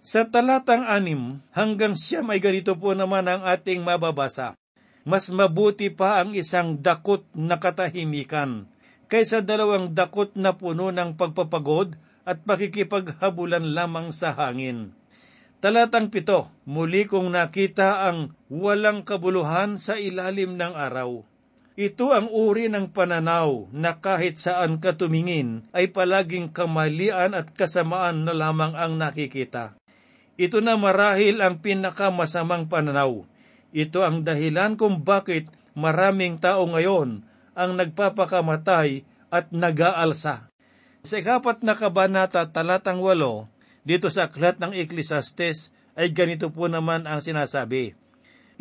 Sa 0.01 0.25
talatang 0.25 0.81
anim 0.81 1.45
hanggang 1.53 1.93
siyam 1.93 2.33
ay 2.33 2.41
ganito 2.41 2.73
po 2.77 2.97
naman 2.97 3.29
ang 3.29 3.45
ating 3.45 3.85
mababasa. 3.85 4.57
Mas 5.01 5.29
mabuti 5.33 5.89
pa 5.89 6.21
ang 6.21 6.37
isang 6.37 6.77
dakot 6.77 7.25
na 7.33 7.57
katahimikan 7.57 8.69
kaysa 9.09 9.41
dalawang 9.41 9.97
dakot 9.97 10.37
na 10.37 10.53
puno 10.53 10.93
ng 10.93 11.17
pagpapagod 11.17 11.97
at 12.27 12.43
pakikipaghabulan 12.45 13.73
lamang 13.73 14.13
sa 14.13 14.33
hangin. 14.35 14.93
Talatang 15.61 16.09
pito, 16.09 16.49
muli 16.65 17.05
kong 17.05 17.33
nakita 17.33 18.09
ang 18.09 18.33
walang 18.49 19.05
kabuluhan 19.05 19.77
sa 19.77 19.97
ilalim 19.97 20.57
ng 20.57 20.73
araw 20.73 21.21
ito 21.81 22.11
ang 22.11 22.27
uri 22.27 22.67
ng 22.67 22.91
pananaw 22.91 23.71
na 23.73 23.97
kahit 23.97 24.35
saan 24.37 24.83
ka 24.83 24.93
tumingin 24.99 25.65
ay 25.73 25.89
palaging 25.89 26.51
kamalian 26.51 27.31
at 27.31 27.55
kasamaan 27.57 28.27
na 28.27 28.35
lamang 28.35 28.75
ang 28.75 28.99
nakikita. 28.99 29.79
Ito 30.35 30.59
na 30.59 30.75
marahil 30.75 31.41
ang 31.41 31.63
pinakamasamang 31.63 32.67
pananaw. 32.67 33.25
Ito 33.73 34.03
ang 34.03 34.21
dahilan 34.27 34.77
kung 34.77 35.01
bakit 35.01 35.47
maraming 35.73 36.43
tao 36.43 36.67
ngayon 36.67 37.23
ang 37.55 37.71
nagpapakamatay 37.79 39.07
at 39.31 39.49
nag-aalsa. 39.55 40.50
Sa 41.01 41.17
ikapat 41.17 41.65
na 41.65 41.73
kabanata 41.73 42.45
talatang 42.53 43.01
walo, 43.01 43.49
dito 43.81 44.13
sa 44.13 44.29
aklat 44.29 44.61
ng 44.61 44.77
Ecclesiastes 44.77 45.73
ay 45.97 46.13
ganito 46.13 46.53
po 46.53 46.69
naman 46.69 47.09
ang 47.09 47.17
sinasabi. 47.17 47.97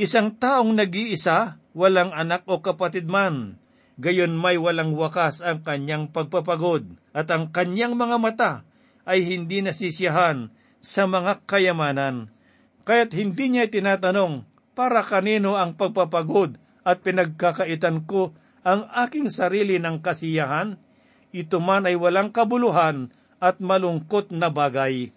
Isang 0.00 0.40
taong 0.40 0.72
nag-iisa 0.72 1.61
walang 1.76 2.16
anak 2.16 2.48
o 2.48 2.64
kapatid 2.64 3.05
man. 3.05 3.61
Gayon 4.00 4.33
may 4.33 4.57
walang 4.57 4.96
wakas 4.96 5.44
ang 5.44 5.61
kanyang 5.61 6.09
pagpapagod 6.09 6.88
at 7.12 7.29
ang 7.29 7.53
kanyang 7.53 7.92
mga 7.92 8.16
mata 8.16 8.53
ay 9.05 9.20
hindi 9.29 9.61
nasisiyahan 9.61 10.48
sa 10.81 11.05
mga 11.05 11.44
kayamanan. 11.44 12.33
Kaya't 12.88 13.12
hindi 13.12 13.53
niya 13.53 13.68
tinatanong 13.68 14.48
para 14.72 15.05
kanino 15.05 15.61
ang 15.61 15.76
pagpapagod 15.76 16.57
at 16.81 17.05
pinagkakaitan 17.05 18.09
ko 18.09 18.33
ang 18.64 18.88
aking 18.96 19.29
sarili 19.29 19.76
ng 19.76 20.00
kasiyahan, 20.00 20.81
ito 21.31 21.59
man 21.62 21.87
ay 21.87 21.97
walang 21.97 22.35
kabuluhan 22.35 23.11
at 23.40 23.59
malungkot 23.59 24.31
na 24.35 24.53
bagay. 24.53 25.14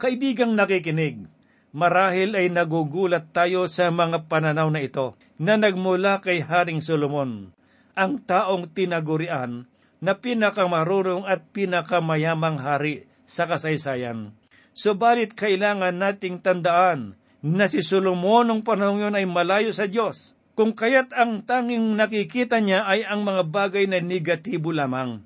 Kaibigang 0.00 0.56
nakikinig, 0.56 1.28
Marahil 1.70 2.34
ay 2.34 2.50
nagugulat 2.50 3.30
tayo 3.30 3.70
sa 3.70 3.94
mga 3.94 4.26
pananaw 4.26 4.66
na 4.74 4.82
ito 4.82 5.14
na 5.38 5.54
nagmula 5.54 6.18
kay 6.18 6.42
Haring 6.42 6.82
Solomon, 6.82 7.54
ang 7.94 8.18
taong 8.26 8.74
tinagurian 8.74 9.70
na 10.02 10.12
pinakamarunong 10.18 11.30
at 11.30 11.46
pinakamayamang 11.54 12.58
hari 12.58 13.06
sa 13.22 13.46
kasaysayan. 13.46 14.34
Subalit 14.74 15.38
kailangan 15.38 15.94
nating 15.94 16.42
tandaan 16.42 17.14
na 17.38 17.70
si 17.70 17.86
Solomon 17.86 18.50
ng 18.50 18.60
panahon 18.66 19.06
yun 19.06 19.14
ay 19.14 19.30
malayo 19.30 19.70
sa 19.70 19.86
Diyos, 19.86 20.34
kung 20.58 20.74
kaya't 20.74 21.14
ang 21.14 21.46
tanging 21.46 21.94
nakikita 21.94 22.58
niya 22.58 22.82
ay 22.82 23.06
ang 23.06 23.22
mga 23.22 23.46
bagay 23.46 23.86
na 23.86 24.02
negatibo 24.02 24.74
lamang. 24.74 25.22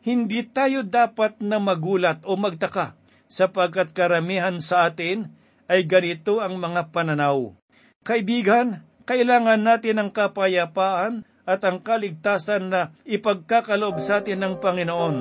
Hindi 0.00 0.40
tayo 0.48 0.80
dapat 0.80 1.44
na 1.44 1.60
magulat 1.60 2.24
o 2.24 2.32
magtaka 2.32 2.96
sapagkat 3.28 3.92
karamihan 3.92 4.56
sa 4.56 4.88
atin 4.88 5.28
ay 5.68 5.84
ganito 5.84 6.40
ang 6.40 6.56
mga 6.56 6.88
pananaw. 6.88 7.52
Kaibigan, 8.00 8.80
kailangan 9.04 9.60
natin 9.60 10.00
ang 10.00 10.10
kapayapaan 10.10 11.28
at 11.44 11.60
ang 11.68 11.84
kaligtasan 11.84 12.72
na 12.72 12.96
ipagkakaloob 13.04 14.00
sa 14.00 14.24
atin 14.24 14.40
ng 14.40 14.54
Panginoon 14.56 15.16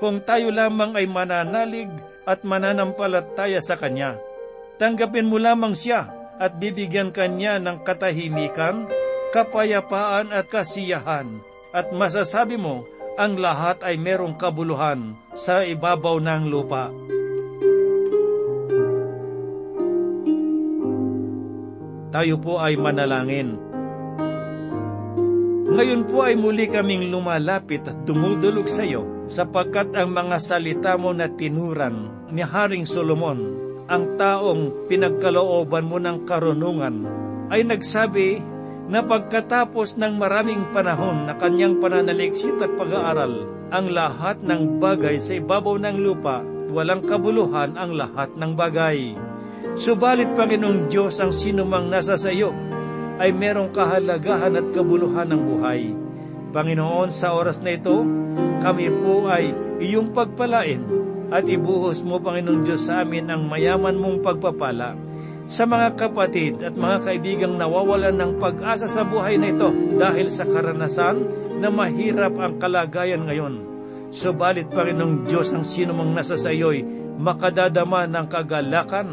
kung 0.00 0.24
tayo 0.24 0.48
lamang 0.48 0.96
ay 0.96 1.04
mananalig 1.04 1.92
at 2.24 2.48
mananampalataya 2.48 3.60
sa 3.60 3.76
Kanya. 3.76 4.16
Tanggapin 4.80 5.28
mo 5.28 5.36
lamang 5.36 5.76
siya 5.76 6.08
at 6.40 6.56
bibigyan 6.56 7.12
Kanya 7.12 7.60
ng 7.60 7.84
katahimikan, 7.84 8.88
kapayapaan 9.36 10.32
at 10.32 10.48
kasiyahan 10.48 11.44
at 11.76 11.92
masasabi 11.92 12.56
mo 12.56 12.88
ang 13.14 13.38
lahat 13.38 13.78
ay 13.86 13.94
merong 13.94 14.34
kabuluhan 14.34 15.14
sa 15.38 15.62
ibabaw 15.62 16.18
ng 16.18 16.42
lupa. 16.50 16.90
Tayo 22.14 22.38
po 22.38 22.62
ay 22.62 22.78
manalangin. 22.78 23.58
Ngayon 25.74 26.06
po 26.06 26.22
ay 26.22 26.38
muli 26.38 26.70
kaming 26.70 27.10
lumalapit 27.10 27.82
at 27.90 28.06
dumudulog 28.06 28.70
sa 28.70 28.86
iyo 28.86 29.26
sapagkat 29.26 29.90
ang 29.98 30.14
mga 30.14 30.38
salita 30.38 30.94
mo 30.94 31.10
na 31.10 31.26
tinuran 31.26 32.30
ni 32.30 32.42
Haring 32.42 32.86
Solomon, 32.86 33.38
ang 33.90 34.14
taong 34.14 34.86
pinagkalooban 34.86 35.86
mo 35.86 35.98
ng 35.98 36.22
karunungan, 36.22 37.02
ay 37.50 37.66
nagsabi 37.66 38.53
na 38.84 39.00
pagkatapos 39.00 39.96
ng 39.96 40.20
maraming 40.20 40.68
panahon 40.76 41.24
na 41.24 41.34
kanyang 41.40 41.80
pananaliksik 41.80 42.60
at 42.60 42.72
pag-aaral, 42.76 43.48
ang 43.72 43.86
lahat 43.88 44.44
ng 44.44 44.76
bagay 44.76 45.16
sa 45.16 45.40
ibabaw 45.40 45.80
ng 45.80 45.96
lupa, 46.04 46.44
walang 46.68 47.00
kabuluhan 47.00 47.80
ang 47.80 47.96
lahat 47.96 48.36
ng 48.36 48.52
bagay. 48.52 49.16
Subalit, 49.74 50.36
Panginoong 50.36 50.92
Diyos, 50.92 51.16
ang 51.18 51.32
sinumang 51.32 51.88
nasa 51.88 52.20
sa 52.20 52.28
iyo 52.28 52.52
ay 53.16 53.32
merong 53.32 53.72
kahalagahan 53.72 54.60
at 54.60 54.66
kabuluhan 54.74 55.32
ng 55.32 55.40
buhay. 55.40 55.82
Panginoon, 56.52 57.08
sa 57.08 57.34
oras 57.34 57.58
na 57.64 57.74
ito, 57.74 58.04
kami 58.60 58.92
po 59.00 59.26
ay 59.26 59.50
iyong 59.80 60.12
pagpalain 60.12 60.84
at 61.32 61.48
ibuhos 61.48 62.04
mo, 62.04 62.20
Panginoong 62.20 62.62
Diyos, 62.62 62.84
sa 62.84 63.02
amin 63.02 63.32
ang 63.32 63.48
mayaman 63.48 63.96
mong 63.96 64.20
pagpapala 64.20 64.94
sa 65.44 65.68
mga 65.68 66.00
kapatid 66.00 66.64
at 66.64 66.72
mga 66.72 67.04
kaibigang 67.04 67.54
nawawalan 67.60 68.16
ng 68.16 68.32
pag-asa 68.40 68.88
sa 68.88 69.04
buhay 69.04 69.36
na 69.36 69.52
ito 69.52 69.68
dahil 70.00 70.32
sa 70.32 70.48
karanasan 70.48 71.20
na 71.60 71.68
mahirap 71.68 72.32
ang 72.40 72.56
kalagayan 72.56 73.28
ngayon. 73.28 73.54
Subalit, 74.08 74.70
Panginoong 74.72 75.26
Diyos, 75.26 75.52
ang 75.52 75.66
sinumang 75.66 76.14
nasa 76.14 76.38
sa 76.38 76.48
iyo'y 76.48 76.86
makadadama 77.18 78.08
ng 78.08 78.26
kagalakan, 78.30 79.08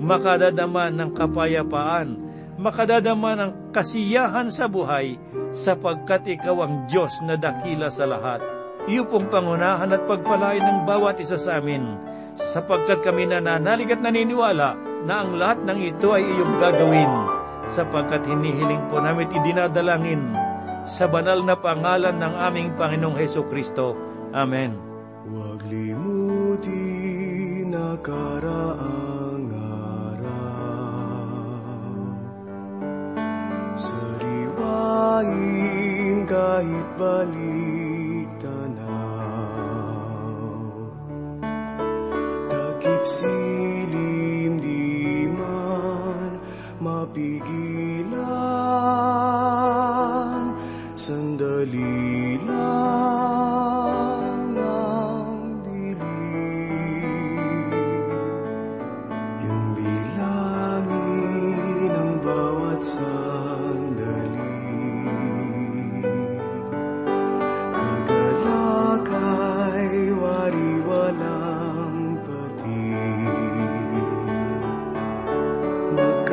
makadadama 0.00 0.90
ng 0.90 1.10
kapayapaan, 1.12 2.08
makadadama 2.56 3.36
ng 3.36 3.50
kasiyahan 3.70 4.48
sa 4.48 4.66
buhay 4.66 5.20
sapagkat 5.52 6.24
ikaw 6.40 6.66
ang 6.66 6.88
Diyos 6.88 7.20
na 7.22 7.36
dakila 7.36 7.92
sa 7.92 8.08
lahat. 8.08 8.40
Iyo 8.86 9.06
pong 9.10 9.28
pangunahan 9.28 9.90
at 9.92 10.06
pagpalain 10.06 10.62
ng 10.62 10.78
bawat 10.86 11.18
isa 11.18 11.34
sa 11.34 11.58
amin 11.58 11.98
sapagkat 12.36 13.00
kami 13.00 13.26
nananalig 13.26 13.90
at 13.90 14.00
naniniwala 14.04 14.85
na 15.06 15.22
ang 15.22 15.38
lahat 15.38 15.62
ng 15.62 15.78
ito 15.86 16.10
ay 16.10 16.26
iyong 16.26 16.58
gagawin 16.58 17.30
sapagkat 17.70 18.26
hinihiling 18.26 18.82
po 18.90 18.98
namin 18.98 19.30
idinadalangin 19.30 20.34
sa 20.82 21.06
banal 21.06 21.46
na 21.46 21.54
pangalan 21.54 22.18
ng 22.18 22.34
aming 22.34 22.74
Panginoong 22.74 23.14
Heso 23.18 23.46
Kristo. 23.46 23.94
Amen. 24.34 24.74
Huwag 25.26 25.62
limutin 25.66 26.86
na 27.74 27.98
karaang 27.98 29.50
araw 29.50 30.30
Sariwain 33.74 35.26
kahit 36.30 36.88
balik 36.94 38.30
tanaw 38.38 38.86
Takip 42.46 43.02
silim 43.02 43.45
mapigilan. 47.16 48.20
Sandali 50.92 51.95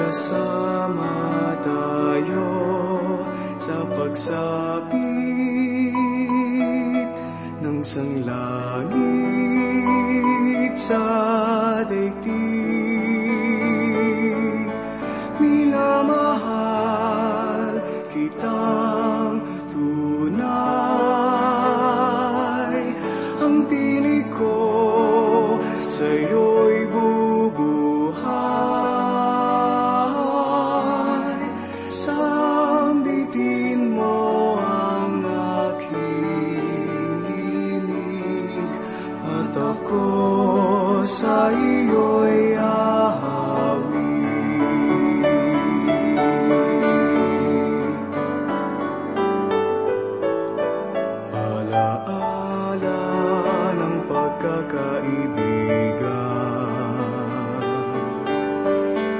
Magkasama 0.03 1.55
tayo 1.63 2.51
sa 3.55 3.87
pagsapit 3.95 4.99
ng 7.63 7.79
sanglangit 7.79 8.91
sa 10.75 10.99
daigdig. 11.87 12.32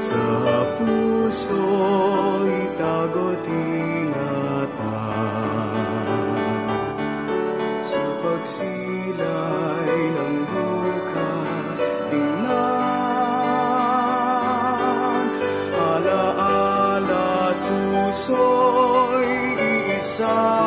Sa 0.04 0.20
puso 0.76 1.64
itago 2.44 3.40
tinatag 3.40 4.76
Sa 7.80 8.04
pagsilay 8.20 9.96
ng 10.12 10.44
bukas 10.44 11.80
tingnan. 12.12 12.44
Alaala 15.72 17.56
at 17.56 17.64
puso'y 17.64 19.56
iisa 19.56 20.63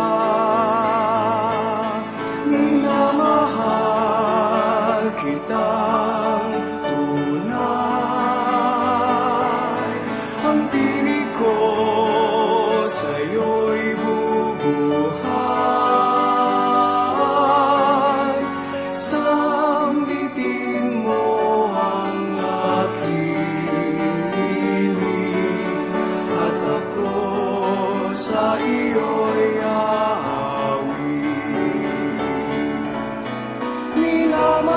Rama 34.37 34.76